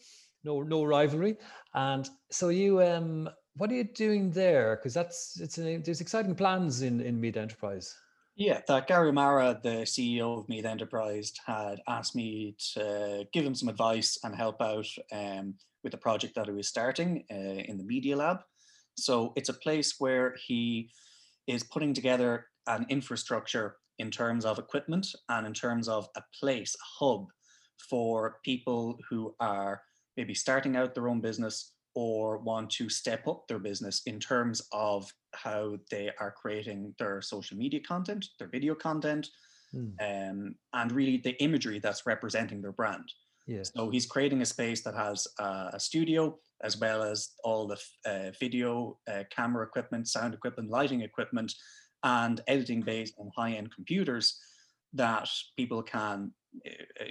[0.44, 1.38] No, no rivalry.
[1.74, 4.76] And so you, um, what are you doing there?
[4.76, 7.96] Because that's it's a, there's exciting plans in in Meath Enterprise.
[8.36, 13.56] Yeah, that Gary Mara, the CEO of Meath Enterprise, had asked me to give him
[13.56, 17.78] some advice and help out um, with the project that he was starting uh, in
[17.78, 18.42] the Media Lab.
[18.96, 20.92] So it's a place where he
[21.48, 26.76] is putting together an infrastructure in terms of equipment and in terms of a place,
[26.76, 27.26] a hub
[27.90, 29.82] for people who are
[30.16, 34.58] maybe starting out their own business or want to step up their business in terms
[34.72, 39.26] of how they are creating their social media content, their video content,
[39.72, 39.92] Hmm.
[40.10, 43.08] um, and really the imagery that's representing their brand.
[43.48, 43.64] Yeah.
[43.64, 46.22] So he's creating a space that has uh, a studio
[46.62, 47.80] as well as all the
[48.12, 51.52] uh, video, uh, camera equipment, sound equipment, lighting equipment,
[52.04, 54.40] and editing bays on high-end computers
[54.94, 56.32] that people can,
[56.66, 57.06] uh, uh,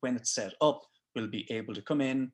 [0.00, 0.80] when it's set up,
[1.16, 2.30] will be able to come in,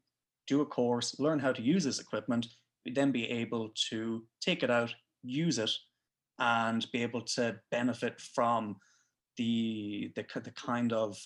[0.47, 2.47] do a course, learn how to use this equipment,
[2.95, 5.71] then be able to take it out, use it,
[6.39, 8.77] and be able to benefit from
[9.37, 11.17] the the, the kind of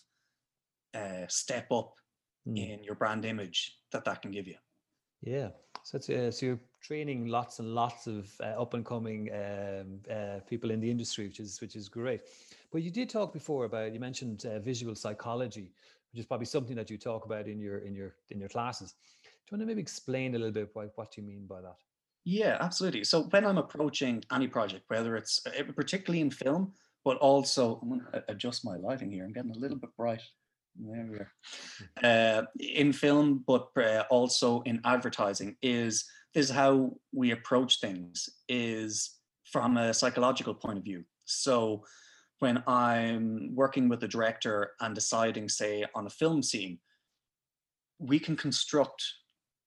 [0.94, 1.94] uh, step up
[2.46, 2.56] Hmm.
[2.56, 4.56] in your brand image that that can give you.
[5.22, 5.50] Yeah,
[5.82, 10.00] so it's, uh, so you're training lots and lots of uh, up and coming um,
[10.10, 12.22] uh, people in the industry, which is which is great.
[12.72, 15.72] But you did talk before about you mentioned uh, visual psychology,
[16.12, 18.94] which is probably something that you talk about in your in your in your classes.
[19.22, 21.76] Do you want to maybe explain a little bit what what you mean by that?
[22.24, 23.04] Yeah, absolutely.
[23.04, 26.72] So when I'm approaching any project, whether it's uh, particularly in film,
[27.04, 29.24] but also I'm going to adjust my lighting here.
[29.24, 30.22] I'm getting a little bit bright.
[30.78, 31.32] There we are.
[32.02, 38.28] Uh, in film, but uh, also in advertising, is this is how we approach things?
[38.48, 39.16] Is
[39.50, 41.04] from a psychological point of view.
[41.24, 41.84] So
[42.40, 46.78] when I'm working with a director and deciding, say, on a film scene,
[47.98, 49.04] we can construct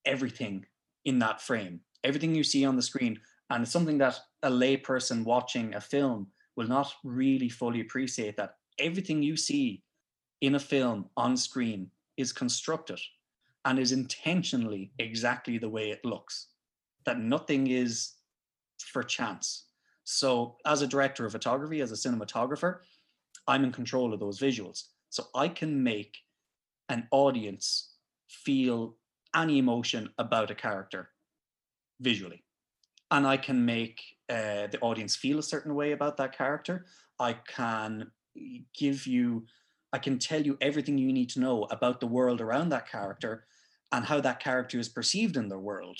[0.05, 0.65] everything
[1.05, 3.19] in that frame, everything you see on the screen.
[3.49, 8.55] And it's something that a layperson watching a film will not really fully appreciate that
[8.79, 9.83] everything you see
[10.41, 12.99] in a film on screen is constructed
[13.65, 16.47] and is intentionally exactly the way it looks,
[17.05, 18.13] that nothing is
[18.79, 19.65] for chance.
[20.03, 22.79] So, as a director of photography, as a cinematographer,
[23.47, 24.83] I'm in control of those visuals.
[25.09, 26.17] So, I can make
[26.89, 27.93] an audience
[28.27, 28.95] feel
[29.35, 31.09] any emotion about a character
[32.01, 32.43] visually.
[33.11, 36.85] And I can make uh, the audience feel a certain way about that character.
[37.19, 38.11] I can
[38.75, 39.45] give you,
[39.93, 43.45] I can tell you everything you need to know about the world around that character
[43.91, 45.99] and how that character is perceived in the world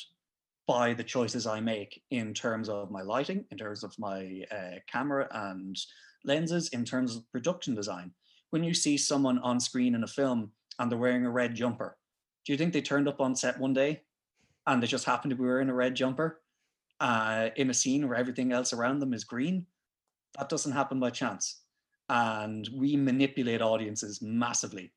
[0.68, 4.80] by the choices I make in terms of my lighting, in terms of my uh,
[4.88, 5.78] camera and
[6.24, 8.12] lenses, in terms of production design.
[8.52, 11.98] When you see someone on screen in a film and they're wearing a red jumper,
[12.46, 14.02] do you think they turned up on set one day
[14.68, 16.42] and they just happened to be wearing a red jumper
[17.00, 19.66] uh, in a scene where everything else around them is green?
[20.38, 21.62] That doesn't happen by chance.
[22.10, 24.94] And we manipulate audiences massively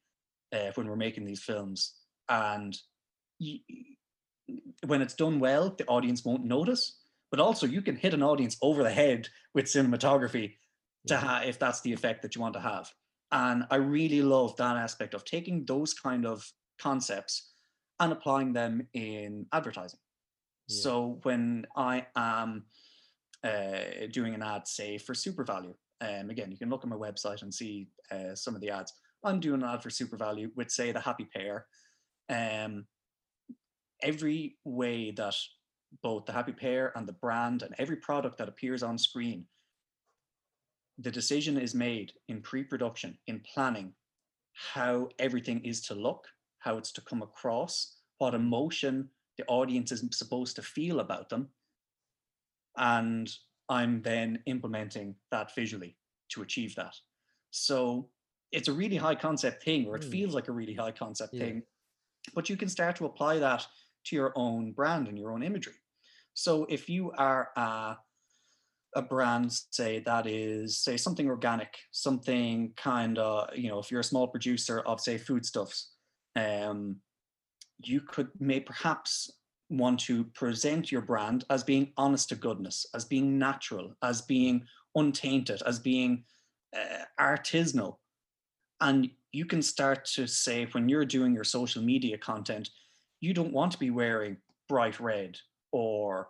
[0.53, 1.95] uh, when we're making these films.
[2.29, 2.77] And
[4.87, 6.99] when it's done well, the audience won't notice.
[7.31, 10.55] But also, you can hit an audience over the head with cinematography
[11.09, 12.93] to ha- if that's the effect that you want to have.
[13.33, 17.53] And I really love that aspect of taking those kind of concepts
[17.99, 19.99] and applying them in advertising.
[20.69, 20.83] Yeah.
[20.83, 22.67] So when I am
[23.43, 27.43] uh, doing an ad, say for SuperValu, um, again, you can look at my website
[27.43, 28.93] and see uh, some of the ads.
[29.25, 31.67] I'm doing an ad for SuperValu with, say, the Happy Pear.
[32.29, 32.87] Um,
[34.07, 35.35] every way that
[36.03, 39.47] both the Happy Pear and the brand and every product that appears on screen
[40.99, 43.93] the decision is made in pre-production, in planning,
[44.55, 46.25] how everything is to look,
[46.61, 51.49] how it's to come across, what emotion the audience is supposed to feel about them.
[52.79, 53.31] And
[53.69, 55.99] I'm then implementing that visually
[56.31, 56.95] to achieve that.
[57.51, 58.09] So
[58.53, 60.11] it's a really high concept thing, or it Mm.
[60.11, 61.41] feels like a really high concept Yeah.
[61.45, 61.67] thing,
[62.35, 63.67] but you can start to apply that
[64.07, 65.75] to your own brand and your own imagery.
[66.35, 67.97] So if you are a,
[68.95, 74.01] a brand, say that is say something organic, something kind of you know, if you're
[74.01, 75.93] a small producer of say foodstuffs,
[76.37, 76.97] um,
[77.79, 79.31] you could may perhaps
[79.69, 84.65] want to present your brand as being honest to goodness, as being natural, as being
[84.95, 86.25] untainted, as being
[86.77, 87.97] uh, artisanal.
[88.81, 92.71] And you can start to say when you're doing your social media content,
[93.27, 94.37] you don't want to be wearing
[94.69, 95.37] bright red
[95.73, 96.29] or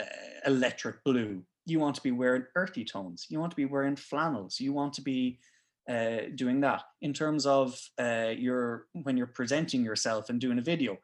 [0.00, 0.04] uh,
[0.46, 1.42] electric blue.
[1.66, 3.26] You want to be wearing earthy tones.
[3.28, 4.60] You want to be wearing flannels.
[4.60, 5.40] You want to be
[5.88, 10.62] uh, doing that in terms of uh, your when you're presenting yourself and doing a
[10.62, 10.96] video.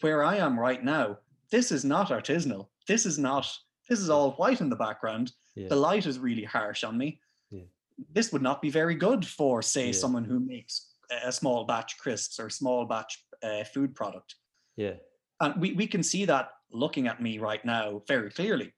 [0.00, 1.18] Where I am right now,
[1.50, 2.66] this is not artisanal.
[2.88, 3.46] This is not.
[3.88, 5.32] This is all white in the background.
[5.54, 5.68] Yeah.
[5.68, 7.20] The light is really harsh on me.
[7.50, 7.68] Yeah.
[8.12, 9.92] This would not be very good for, say, Yeah.
[9.92, 14.34] someone who makes a small batch crisps or small batch uh, food product.
[14.76, 14.94] Yeah.
[15.40, 18.72] And we, we can see that looking at me right now very clearly.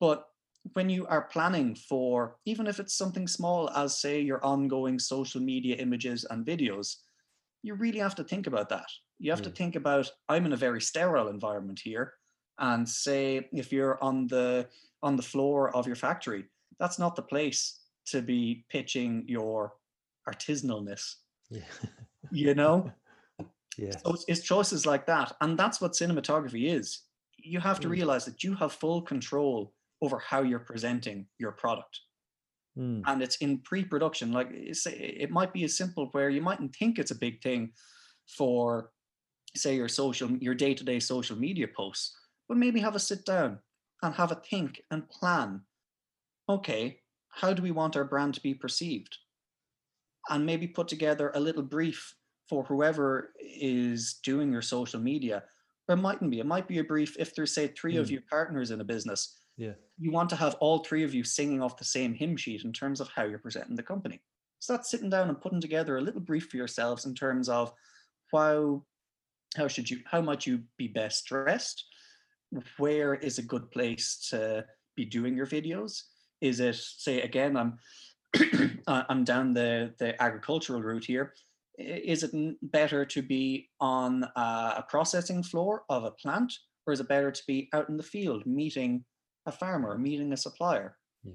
[0.00, 0.26] But
[0.74, 5.40] when you are planning for, even if it's something small as, say, your ongoing social
[5.40, 6.96] media images and videos,
[7.62, 8.86] you really have to think about that.
[9.18, 9.56] You have to Mm.
[9.56, 12.14] think about, I'm in a very sterile environment here.
[12.58, 14.68] And say, if you're on the
[15.02, 16.44] on the floor of your factory,
[16.80, 19.74] that's not the place to be pitching your
[20.28, 21.16] artisanalness,
[21.50, 21.62] Yeah.
[22.32, 22.90] you know?
[24.02, 25.32] So it's, it's choices like that.
[25.40, 27.02] And that's what cinematography is.
[27.38, 27.92] You have to Mm.
[27.92, 32.00] realize that you have full control over how you're presenting your product.
[32.76, 33.02] Mm.
[33.06, 34.32] And it's in pre production.
[34.32, 37.72] Like it might be as simple where you mightn't think it's a big thing
[38.36, 38.90] for,
[39.56, 42.16] say, your social, your day to day social media posts,
[42.48, 43.58] but maybe have a sit down
[44.02, 45.62] and have a think and plan.
[46.48, 49.16] Okay, how do we want our brand to be perceived?
[50.30, 52.14] And maybe put together a little brief
[52.48, 55.44] for whoever is doing your social media.
[55.88, 56.40] Or it mightn't be.
[56.40, 58.10] It might be a brief if there's, say, three of Mm.
[58.10, 59.36] you partners in a business.
[59.56, 59.72] Yeah.
[59.98, 62.72] You want to have all three of you singing off the same hymn sheet in
[62.72, 64.20] terms of how you're presenting the company.
[64.60, 67.72] So that's sitting down and putting together a little brief for yourselves in terms of
[68.32, 68.84] how
[69.56, 71.84] how should you how might you be best dressed?
[72.76, 76.02] Where is a good place to be doing your videos?
[76.40, 77.78] Is it say again I'm
[78.86, 81.34] I'm down the the agricultural route here.
[81.78, 84.40] Is it better to be on a,
[84.78, 86.52] a processing floor of a plant,
[86.86, 89.04] or is it better to be out in the field meeting
[89.46, 90.96] a farmer, meeting a supplier?
[91.22, 91.32] Yeah.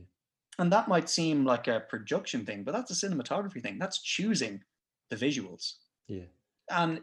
[0.59, 3.79] And that might seem like a production thing, but that's a cinematography thing.
[3.79, 4.61] That's choosing
[5.09, 5.75] the visuals.
[6.07, 6.25] Yeah.
[6.69, 6.99] And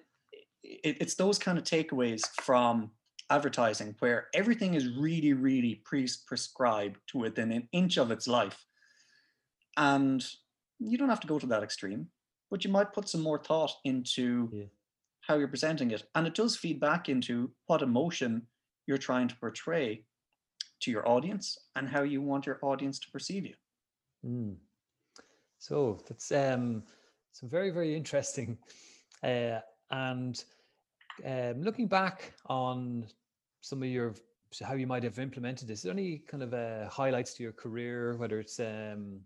[0.63, 2.91] it, it's those kind of takeaways from
[3.31, 8.67] advertising where everything is really, really pre- prescribed to within an inch of its life.
[9.77, 10.25] And
[10.79, 12.09] you don't have to go to that extreme,
[12.51, 14.65] but you might put some more thought into Yeah.
[15.21, 16.05] how you're presenting it.
[16.15, 18.47] And it does feed back into what emotion
[18.87, 20.05] you're trying to portray
[20.81, 23.55] to your audience and how you want your audience to perceive you.
[24.25, 24.57] Mm.
[25.59, 26.83] So that's um,
[27.33, 28.59] some very very interesting.
[29.23, 29.61] Uh,
[29.91, 30.43] and
[31.27, 33.07] um, looking back on
[33.61, 34.15] some of your
[34.51, 37.43] so how you might have implemented this, is there any kind of uh, highlights to
[37.43, 39.21] your career, whether it's um,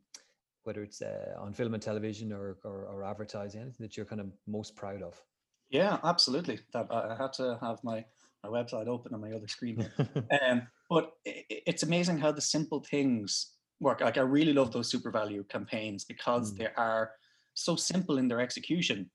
[0.64, 4.20] whether it's uh, on film and television or, or or advertising, anything that you're kind
[4.20, 5.24] of most proud of?
[5.70, 6.61] Yeah, absolutely.
[6.72, 8.05] That I had to have my
[8.42, 9.81] my website open on my other screen.
[10.42, 14.00] um, but i- i- it's amazing how the simple things work.
[14.00, 16.57] Like I really love those SuperValu campaigns because Mm.
[16.57, 17.12] they are
[17.55, 19.11] so simple in their execution,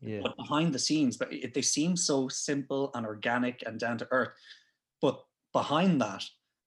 [0.00, 3.98] yeah, but behind the scenes, but it, they seem so simple and organic and down
[3.98, 4.34] to earth.
[5.02, 6.24] But behind that,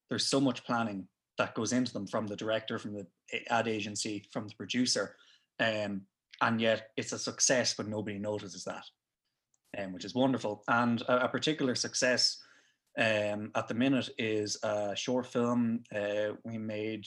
[0.09, 3.07] there's so much planning that goes into them from the director, from the
[3.49, 5.15] ad agency, from the producer,
[5.59, 6.01] um,
[6.41, 8.85] and yet it's a success, but nobody notices that,
[9.77, 10.63] um, which is wonderful.
[10.67, 12.41] And a, a particular success
[12.97, 17.05] um, at the minute is a short film uh, we made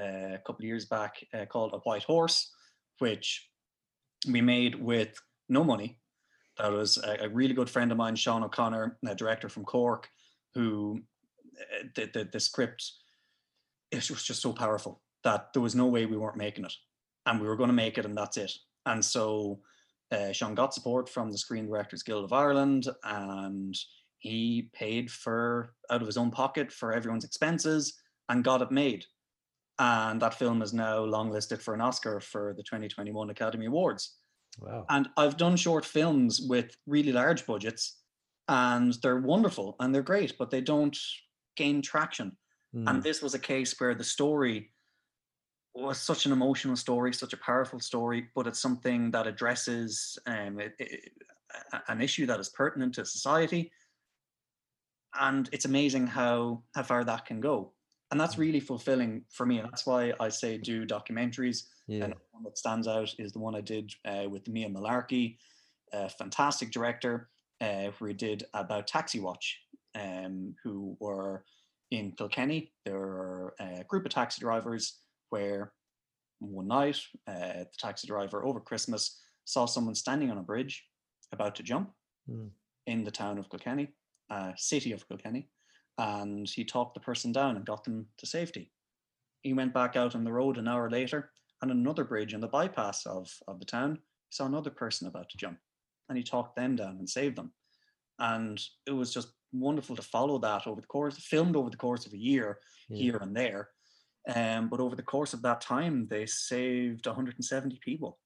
[0.00, 2.50] uh, a couple of years back uh, called A White Horse,
[2.98, 3.48] which
[4.28, 5.98] we made with no money.
[6.58, 10.08] That was a, a really good friend of mine, Sean O'Connor, a director from Cork,
[10.54, 11.02] who
[11.60, 12.92] uh, the, the, the script
[13.92, 16.72] it was just so powerful that there was no way we weren't making it.
[17.26, 18.52] And we were going to make it, and that's it.
[18.86, 19.60] And so
[20.10, 23.76] uh, Sean got support from the Screen Directors Guild of Ireland, and
[24.18, 27.94] he paid for out of his own pocket for everyone's expenses
[28.28, 29.04] and got it made.
[29.78, 34.16] and that film is now longlisted for an Oscar for the 2021 Academy Awards.
[34.60, 34.84] Wow.
[34.90, 37.98] And I've done short films with really large budgets,
[38.48, 40.96] and they're wonderful and they're great, but they don't
[41.56, 42.36] gain traction.
[42.74, 42.88] Mm.
[42.88, 44.70] And this was a case where the story
[45.74, 50.60] was such an emotional story, such a powerful story, but it's something that addresses um,
[50.60, 51.12] it, it,
[51.88, 53.70] an issue that is pertinent to society.
[55.18, 57.72] And it's amazing how how far that can go,
[58.10, 59.58] and that's really fulfilling for me.
[59.58, 61.64] And that's why I say do documentaries.
[61.86, 62.04] yeah.
[62.04, 65.36] And one that stands out is the one I did uh, with Mia Malarkey,
[65.92, 67.28] a fantastic director,
[67.60, 69.60] uh, where we did about Taxi Watch,
[69.94, 71.44] um, who were
[71.92, 72.72] in Kilkenny.
[72.86, 74.98] There are a group of taxi drivers
[75.30, 75.72] where
[76.40, 80.84] one night uh, the taxi driver over Christmas saw someone standing on a bridge
[81.32, 81.92] about to jump
[82.30, 82.50] Mm.
[82.86, 83.88] in the town of Kilkenny,
[84.30, 85.48] uh, city of Kilkenny,
[85.98, 88.70] and he talked the person down and got them to safety.
[89.42, 92.46] He went back out on the road an hour later, and another bridge in the
[92.46, 95.58] bypass of, of the town, he saw another person about to jump,
[96.08, 97.52] and he talked them down and saved them.
[98.20, 102.06] And it was just wonderful to follow that over the course, filmed over the course
[102.06, 102.96] of a year Yeah.
[102.98, 103.70] here and there.
[104.34, 108.18] Um, but over the course of that time, they saved 170 people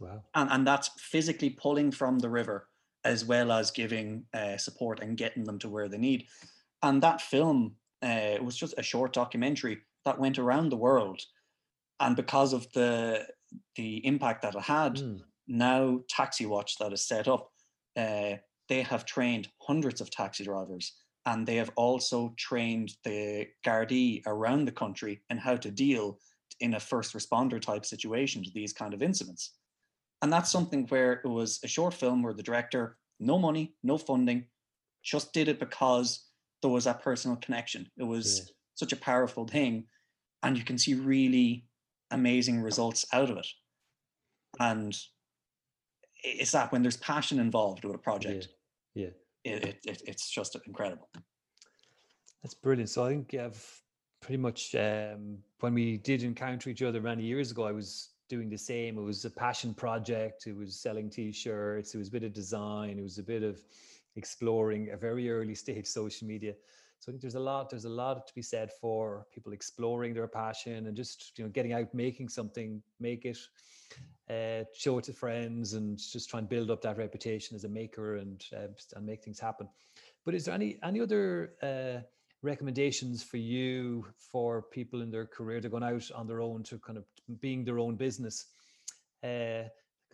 [0.00, 0.24] Wow.
[0.34, 2.68] and and that's physically pulling from the river
[3.04, 6.26] as well as giving uh, support and getting them to where they need
[6.82, 11.20] and that film uh, was just a short documentary that went around the world
[12.00, 13.24] and because of the
[13.76, 15.20] the impact that it had Mm.
[15.46, 17.52] now taxi watch that is set up
[17.96, 18.34] uh,
[18.68, 20.94] they have trained hundreds of taxi drivers
[21.26, 26.18] and they have also trained the Gardaí around the country in how to deal
[26.60, 29.54] in a first responder type situation to these kind of incidents.
[30.22, 33.96] And that's something where it was a short film where the director no money no
[33.96, 34.46] funding
[35.02, 36.26] just did it because
[36.62, 37.90] there was that personal connection.
[37.96, 38.44] It was Yeah.
[38.74, 39.88] such a powerful thing
[40.42, 41.68] and you can see really
[42.10, 43.46] amazing results out of it.
[44.60, 44.96] And
[46.24, 48.48] it's that when there's passion involved with a project
[48.94, 49.08] Yeah.
[49.44, 51.08] it, it, it, it's just incredible
[52.42, 52.90] That's brilliant.
[52.90, 53.82] So I think I've
[54.20, 58.48] pretty much um, when we did encounter each other many years ago, I was doing
[58.48, 58.98] the same.
[58.98, 60.46] It was a passion project.
[60.46, 61.94] It was selling t-shirts.
[61.94, 62.98] It was a bit of design.
[62.98, 63.60] It was a bit of
[64.16, 66.54] exploring a very early stage social media.
[67.04, 67.68] So I think there's a lot.
[67.68, 71.50] There's a lot to be said for people exploring their passion and just you know
[71.50, 73.36] getting out, making something, make it,
[74.30, 77.68] uh, show it to friends, and just try and build up that reputation as a
[77.68, 79.68] maker and uh, and make things happen.
[80.24, 82.00] But is there any any other uh,
[82.40, 86.78] recommendations for you for people in their career they're going out on their own to
[86.78, 87.04] kind of
[87.38, 88.46] being their own business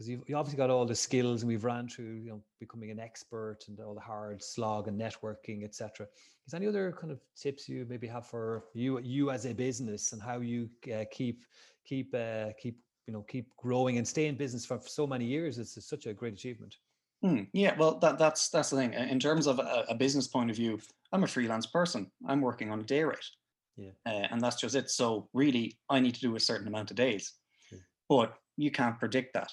[0.00, 2.90] because you've you obviously got all the skills and we've ran through you know becoming
[2.90, 6.06] an expert and all the hard slog and networking etc
[6.46, 9.52] is there any other kind of tips you maybe have for you you as a
[9.52, 11.44] business and how you uh, keep
[11.84, 15.26] keep uh, keep you know keep growing and stay in business for, for so many
[15.26, 16.76] years it's, it's such a great achievement
[17.22, 18.94] Hmm, yeah, well, that, that's that's the thing.
[18.94, 20.80] In terms of a, a business point of view,
[21.12, 22.10] I'm a freelance person.
[22.26, 23.28] I'm working on a day rate,
[23.76, 23.90] Yeah.
[24.06, 24.88] uh, and that's just it.
[24.88, 27.34] So really, I need to do a certain amount of days,
[27.70, 27.80] Yeah.
[28.08, 29.52] but you can't predict that,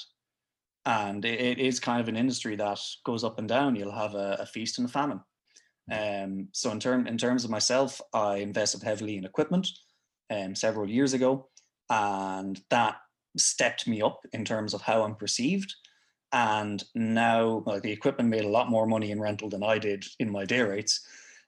[0.88, 3.76] and it, it is kind of an industry that goes up and down.
[3.76, 5.22] You'll have a, a feast and a famine.
[5.92, 9.68] Um, so in term in terms of myself, I invested heavily in equipment,
[10.32, 11.50] um, several years ago,
[11.90, 12.96] and that
[13.38, 15.76] stepped me up in terms of how I'm perceived
[16.34, 20.06] and now well, the equipment made a lot more money in rental than I did
[20.20, 21.06] in my day rates.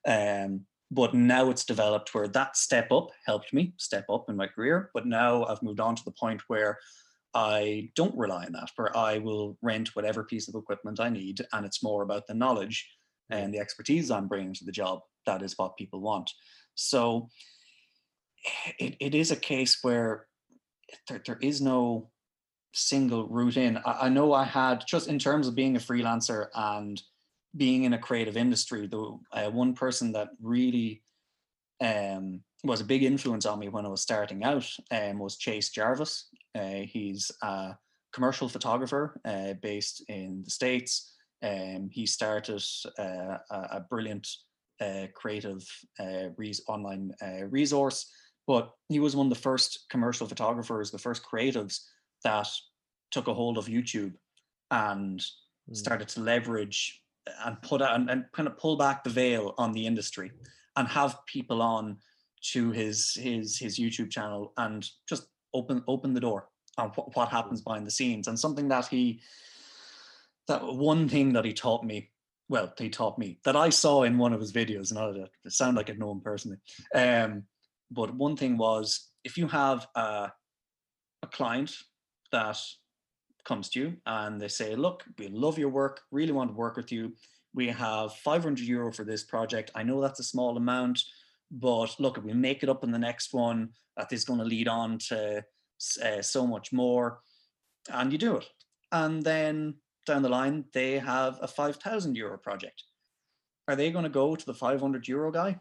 [0.08, 0.62] Um,
[0.92, 4.90] but now it's developed where that step up helped me step up in my career.
[4.94, 6.80] But now I've moved on to the point where
[7.34, 11.42] I don't rely on that, where I will rent whatever piece of equipment I need,
[11.54, 12.90] and it's more about the knowledge
[13.30, 15.02] and the expertise I'm bringing to the job.
[15.26, 16.32] That is what people want.
[16.76, 17.30] So
[18.80, 20.26] it, it is a case where
[21.08, 22.10] there, there is no
[22.74, 23.78] single route in.
[23.78, 27.02] I, I know I had just in terms of being a freelancer and
[27.56, 31.04] being in a creative industry, the uh, one person that really
[31.82, 35.70] um, was a big influence on me when I was starting out um, was Chase
[35.70, 36.30] Jarvis.
[36.56, 37.76] Uh, he's a
[38.14, 41.16] commercial photographer uh, based in the States.
[41.42, 42.62] Um, he started
[42.98, 44.28] uh, a, brilliant
[44.82, 45.66] uh, creative
[46.00, 48.12] uh, res- online uh, resource,
[48.46, 51.80] but he was one of the first commercial photographers, the first creatives
[52.26, 52.50] that
[53.12, 54.14] took a hold of YouTube
[54.70, 55.24] and
[55.70, 55.78] Mm.
[55.78, 57.04] started to leverage
[57.46, 60.32] and put out and, and kind of pull back the veil on the industry
[60.76, 61.98] and have people on
[62.42, 67.30] to his his his YouTube channel and just open open the door on what, what
[67.30, 69.22] happens behind the scenes and something that he
[70.48, 72.10] that one thing that he taught me
[72.48, 75.78] well he taught me that I saw in one of his videos and I sound
[75.78, 76.58] like I know him personally
[76.96, 77.44] um
[77.92, 80.32] But one thing was if you have a,
[81.24, 81.72] a client
[82.32, 82.58] that
[83.46, 86.78] comes to you and they say, look, we love your work, really want to work
[86.78, 87.14] with you.
[87.54, 89.72] We have 500 euro for this project.
[89.74, 91.02] I know that's a small amount,
[91.52, 94.46] but look, if we make it up in the next one, that is going to
[94.46, 95.44] lead on to
[96.04, 97.20] uh, so much more.
[97.92, 98.46] And you do it.
[98.92, 99.76] And then
[100.06, 102.84] down the line, they have a 5,000 euro project.
[103.68, 105.60] Are they going to go to the 500 euro guy?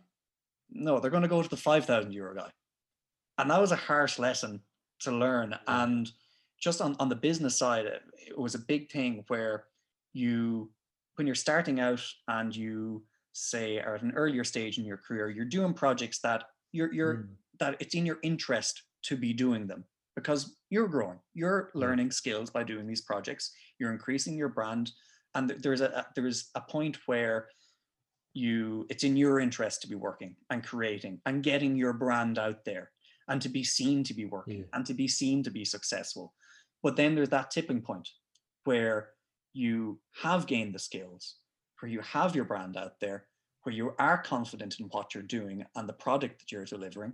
[0.70, 2.50] No, they're going to go to the 5,000 euro guy.
[3.38, 4.60] And that was a harsh lesson
[5.00, 5.56] to learn.
[5.66, 6.10] And
[6.60, 9.64] just on, on the business side, it was a big thing where
[10.12, 10.70] you,
[11.16, 13.04] when you're starting out and you
[13.38, 17.14] say are at an earlier stage in your career, you're doing projects that you're, you're
[17.14, 17.28] mm.
[17.60, 19.84] that it's in your interest to be doing them
[20.16, 24.90] because you're growing, you're learning skills by doing these projects, you're increasing your brand,
[25.34, 27.48] and there's a there's a point where
[28.34, 32.64] you it's in your interest to be working and creating and getting your brand out
[32.64, 32.90] there
[33.28, 34.64] and to be seen to be working yeah.
[34.74, 36.34] and to be seen to be successful
[36.82, 38.08] but then there's that tipping point
[38.64, 39.10] where
[39.52, 41.36] you have gained the skills,
[41.80, 43.26] where you have your brand out there,
[43.62, 47.12] where you are confident in what you're doing and the product that you're delivering.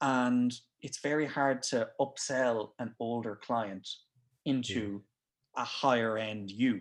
[0.00, 3.88] And it's very hard to upsell an older client
[4.44, 5.02] into
[5.56, 5.62] yeah.
[5.62, 6.80] a higher end you.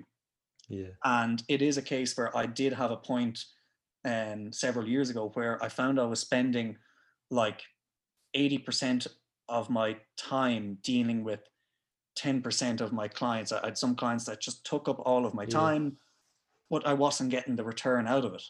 [0.67, 0.87] Yeah.
[1.03, 3.39] And it is a case where I did have a point
[4.05, 6.77] um, several years ago where I found I was spending
[7.29, 7.61] like
[8.35, 9.07] 80%
[9.49, 11.41] of my time dealing with
[12.17, 13.51] 10% of my clients.
[13.51, 15.97] I had some clients that just took up all of my time,
[16.71, 18.43] but I wasn't getting the return out of it.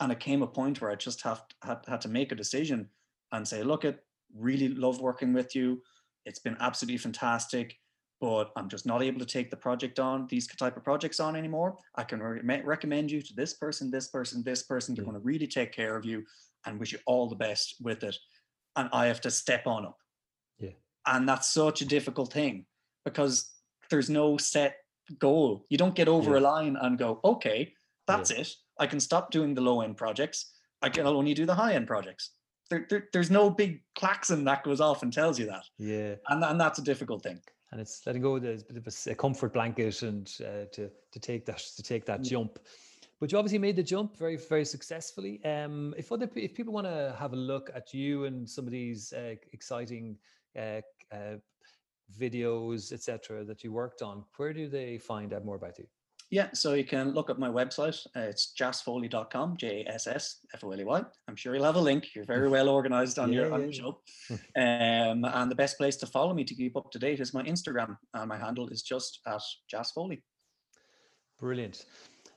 [0.00, 2.88] And it came a point where I just have had, had to make a decision
[3.30, 4.04] and say, look, it
[4.36, 5.80] really love working with you.
[6.26, 7.76] It's been absolutely fantastic,
[8.20, 11.36] but I'm just not able to take the project on, these type of projects on
[11.36, 11.76] anymore.
[11.94, 14.94] I can re- recommend you to this person, this person, this person.
[14.96, 15.10] They're hmm.
[15.10, 15.12] yeah.
[15.12, 16.24] going to really take care of you
[16.66, 18.16] and wish you all the best with it.
[18.74, 19.98] And I have to step on up.
[20.58, 20.70] Yeah.
[21.06, 22.66] And that's such a difficult thing
[23.04, 23.50] because
[23.88, 24.81] there's no set
[25.18, 25.66] goal.
[25.68, 26.38] You don't get over yeah.
[26.38, 27.72] a line and go, okay,
[28.06, 28.40] that's yeah.
[28.40, 28.54] it.
[28.78, 30.52] I can stop doing the low end projects.
[30.82, 32.30] I can only do the high end projects.
[32.70, 35.64] There, there, there's no big klaxon that goes off and tells you that.
[35.78, 36.14] Yeah.
[36.28, 37.40] And, and that's a difficult thing.
[37.70, 41.18] And it's letting go of a bit of a, comfort blanket and uh, to to
[41.18, 42.30] take that to take that yeah.
[42.30, 42.58] jump.
[43.18, 45.42] But you obviously made the jump very very successfully.
[45.44, 48.72] Um, if other if people want to have a look at you and some of
[48.72, 50.18] these uh, exciting
[50.54, 51.36] uh, uh,
[52.18, 55.86] videos, etc., that you worked on, where do they find out more about you?
[56.32, 58.06] Yeah, so you can look up my website.
[58.16, 61.02] Uh, it's jassfoley.com, J A S S F O L E Y.
[61.28, 62.14] I'm sure you'll have a link.
[62.14, 64.00] You're very well organized on yeah, your on yeah, your show.
[64.56, 67.42] um, and the best place to follow me to keep up to date is my
[67.42, 67.98] Instagram.
[68.14, 70.22] And my handle is just at Jass Foley.
[71.38, 71.84] Brilliant.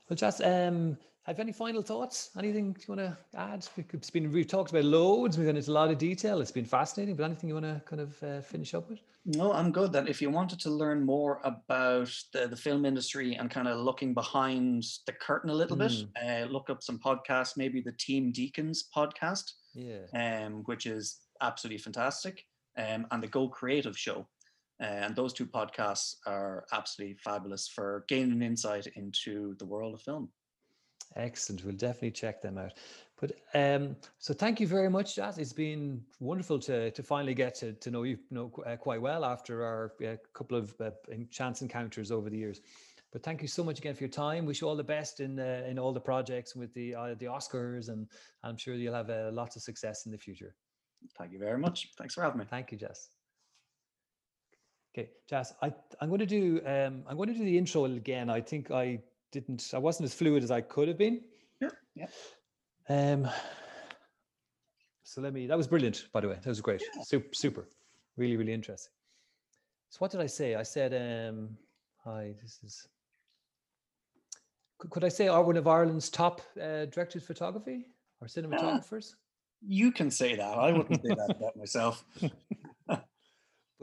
[0.09, 2.29] Well, Jass, um, have any final thoughts?
[2.37, 3.67] Anything you want to add?
[3.93, 5.37] It's been we've talked about loads.
[5.37, 6.39] We've gone into a lot of detail.
[6.39, 7.15] It's been fascinating.
[7.15, 8.99] But anything you want to kind of uh, finish up with?
[9.25, 9.91] No, I'm good.
[9.91, 13.79] That if you wanted to learn more about the, the film industry and kind of
[13.79, 15.87] looking behind the curtain a little mm.
[15.87, 17.57] bit, uh, look up some podcasts.
[17.57, 22.43] Maybe the Team Deakins podcast, yeah, um, which is absolutely fantastic,
[22.77, 24.27] um, and the Go Creative Show.
[24.79, 30.01] Uh, and those two podcasts are absolutely fabulous for gaining insight into the world of
[30.01, 30.29] film.
[31.15, 31.63] Excellent.
[31.63, 32.73] We'll definitely check them out.
[33.19, 35.37] But um, so thank you very much, Jass.
[35.37, 39.23] It's been wonderful to to finally get to, to know you, know uh, quite well
[39.23, 40.91] after our uh, couple of uh,
[41.31, 42.59] chance encounters over the years.
[43.13, 44.45] But thank you so much again for your time.
[44.45, 47.27] Wish you all the best in uh, in all the projects with the uh, the
[47.27, 48.07] Oscars, and
[48.43, 50.53] I'm sure you'll have uh, lots of success in the future.
[51.17, 51.91] Thank you very much.
[51.97, 52.45] Thanks for having me.
[52.49, 53.07] Thank you, Jass.
[54.93, 58.29] Okay, Jass, I I'm going to do um, I'm going to do the intro again.
[58.29, 58.99] I think I
[59.35, 61.21] didn't I wasn't as fluid as I could have been.
[61.61, 61.69] Yeah.
[61.95, 62.07] Yeah.
[62.89, 63.27] Um
[65.03, 66.37] so let me that was brilliant, by the way.
[66.41, 66.81] That was great.
[66.81, 67.03] Yeah.
[67.03, 67.69] Super, super.
[68.17, 68.93] Really, really interesting.
[69.89, 70.55] So what did I say?
[70.55, 71.57] I said um
[72.03, 72.87] hi, this is
[74.77, 77.85] could, could I say are one of Ireland's top uh, directed photography
[78.21, 79.13] or cinematographers?
[79.13, 79.17] Uh,
[79.67, 80.57] you can say that.
[80.57, 82.03] I wouldn't say that about myself.
[82.87, 82.99] but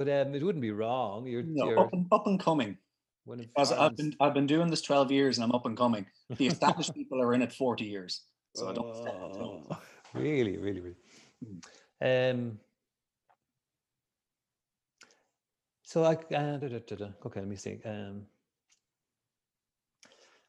[0.09, 1.27] um, it wouldn't be wrong.
[1.27, 1.79] You're, no, you're...
[1.81, 2.77] Up, and, up and coming.
[3.27, 6.07] Because I've been I've been doing this 12 years and I'm up and coming.
[6.37, 8.23] The established people are in it 40 years.
[8.55, 9.79] So I don't oh,
[10.15, 10.97] really, really, really.
[11.45, 11.59] Hmm.
[12.01, 12.59] Um
[15.85, 17.81] so I uh, da, da, da, okay, let me see.
[17.85, 18.27] Um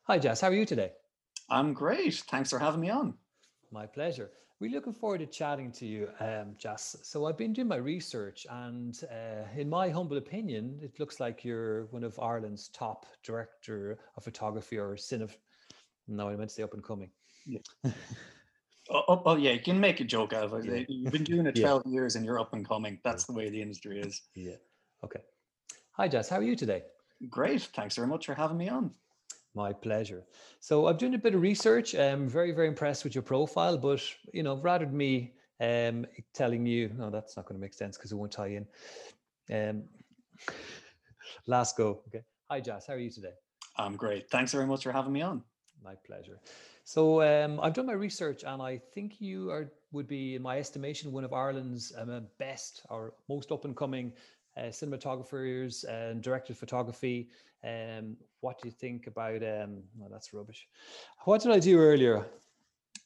[0.04, 0.42] Hi Jess.
[0.42, 0.92] how are you today?
[1.50, 2.16] I'm great.
[2.30, 3.14] Thanks for having me on.
[3.72, 4.32] My pleasure.
[4.64, 6.95] Really looking forward to chatting to you, um, Jass.
[7.03, 11.43] So I've been doing my research, and uh, in my humble opinion, it looks like
[11.43, 15.30] you're one of Ireland's top director of photography or cine.
[16.07, 17.09] No, I meant to say up and coming.
[17.45, 17.59] Yeah.
[18.89, 20.66] Oh, oh, oh, yeah, you can make a joke out of it.
[20.66, 20.84] Yeah.
[20.89, 21.68] You've been doing it Yeah.
[21.68, 22.99] 12 years and you're up and coming.
[23.01, 24.24] That's the way the industry is.
[24.36, 24.57] Yeah.
[25.05, 25.22] Okay.
[25.93, 26.28] Hi, Jess.
[26.28, 26.84] How are you today?
[27.30, 27.61] Great.
[27.61, 28.91] Thanks very much for having me on.
[29.56, 30.24] My pleasure.
[30.60, 31.93] So I've done a bit of research.
[31.93, 34.01] I'm very, very impressed with your profile, but
[34.34, 37.97] you know, rather than me um, telling you, no, that's not going to make sense
[37.97, 38.68] because it won't tie in.
[39.54, 39.84] Um,
[41.45, 42.01] last go.
[42.08, 42.24] Okay.
[42.49, 42.88] Hi, Jess.
[42.88, 43.34] How are you today?
[43.78, 44.30] I'm great.
[44.30, 45.43] Thanks very much for having me on.
[45.84, 46.39] My pleasure.
[46.84, 50.58] So um, I've done my research, and I think you are would be, in my
[50.58, 54.12] estimation, one of Ireland's um, best or most up and coming
[54.58, 57.30] uh, cinematographers and director of photography.
[57.64, 59.38] Um, what do you think about?
[59.43, 60.68] Um, no, that's rubbish.
[61.26, 62.26] What did I do earlier?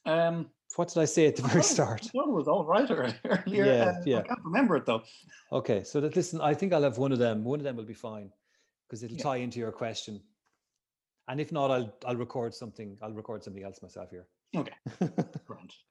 [0.04, 2.04] Um, What did I say at the very start?
[2.06, 3.42] it was all right earlier.
[3.46, 4.18] Yeah, Uh, yeah.
[4.18, 5.02] I can't remember it though.
[5.52, 7.42] Okay, so that listen, I think I'll have one of them.
[7.44, 8.30] One of them will be fine
[8.86, 9.22] because it'll Yeah.
[9.22, 10.20] tie into your question.
[11.28, 12.98] And if not, I'll I'll record something.
[13.02, 14.26] I'll record something else myself here.
[14.56, 14.72] Okay.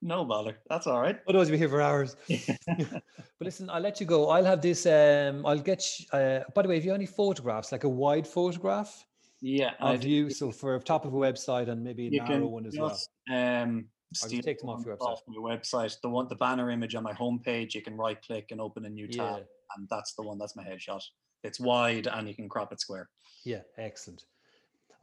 [0.01, 0.57] No bother.
[0.69, 1.19] That's all right.
[1.27, 2.15] Otherwise, we'll be here for hours.
[2.67, 3.01] but
[3.41, 4.29] listen, I'll let you go.
[4.29, 4.85] I'll have this.
[4.85, 5.81] Um, I'll get.
[5.81, 9.05] sh- Uh, by the way, if you have any photographs, like a wide photograph
[9.41, 9.73] yeah.
[9.79, 12.75] Of you, so for top of a website and maybe a you narrow one as
[12.77, 12.97] well.
[13.31, 15.17] um, just steal take them off your website.
[15.27, 15.95] my website.
[16.01, 18.89] The one, the banner image on my homepage, you can right click and open a
[18.89, 19.43] new Yeah, tab,
[19.75, 20.37] and that's the one.
[20.39, 21.03] That's my headshot.
[21.43, 23.09] It's wide and you can crop it square.
[23.45, 24.25] yeah, excellent.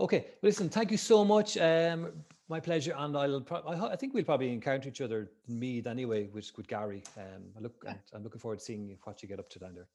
[0.00, 1.56] Okay, well, listen, thank you so much.
[1.56, 3.40] Um, my pleasure, and I'll.
[3.40, 7.02] Pro- I, I think we'll probably encounter each other in Meath anyway, with with Gary.
[7.16, 9.74] Um, I look, and I'm looking forward to seeing what you get up to down
[9.74, 9.86] there.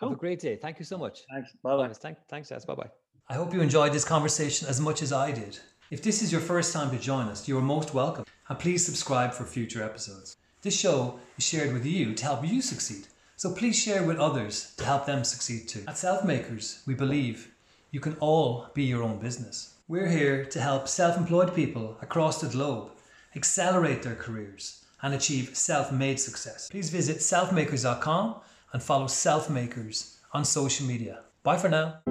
[0.00, 0.56] Have a great day.
[0.56, 1.20] Thank you so much.
[1.32, 1.50] Thanks.
[1.62, 1.92] Bye bye.
[1.92, 2.64] Thanks, thanks, Jess.
[2.64, 2.90] Bye bye.
[3.28, 5.58] I hope you enjoyed this conversation as much as I did.
[5.90, 8.84] If this is your first time to join us, you are most welcome, and please
[8.84, 10.36] subscribe for future episodes.
[10.62, 14.74] This show is shared with you to help you succeed, so please share with others
[14.76, 15.84] to help them succeed too.
[15.88, 17.52] At Selfmakers, we believe
[17.90, 19.74] you can all be your own business.
[19.88, 22.90] We're here to help self employed people across the globe
[23.34, 26.68] accelerate their careers and achieve self made success.
[26.68, 28.34] Please visit selfmakers.com
[28.74, 31.20] and follow Selfmakers on social media.
[31.42, 32.02] Bye for now.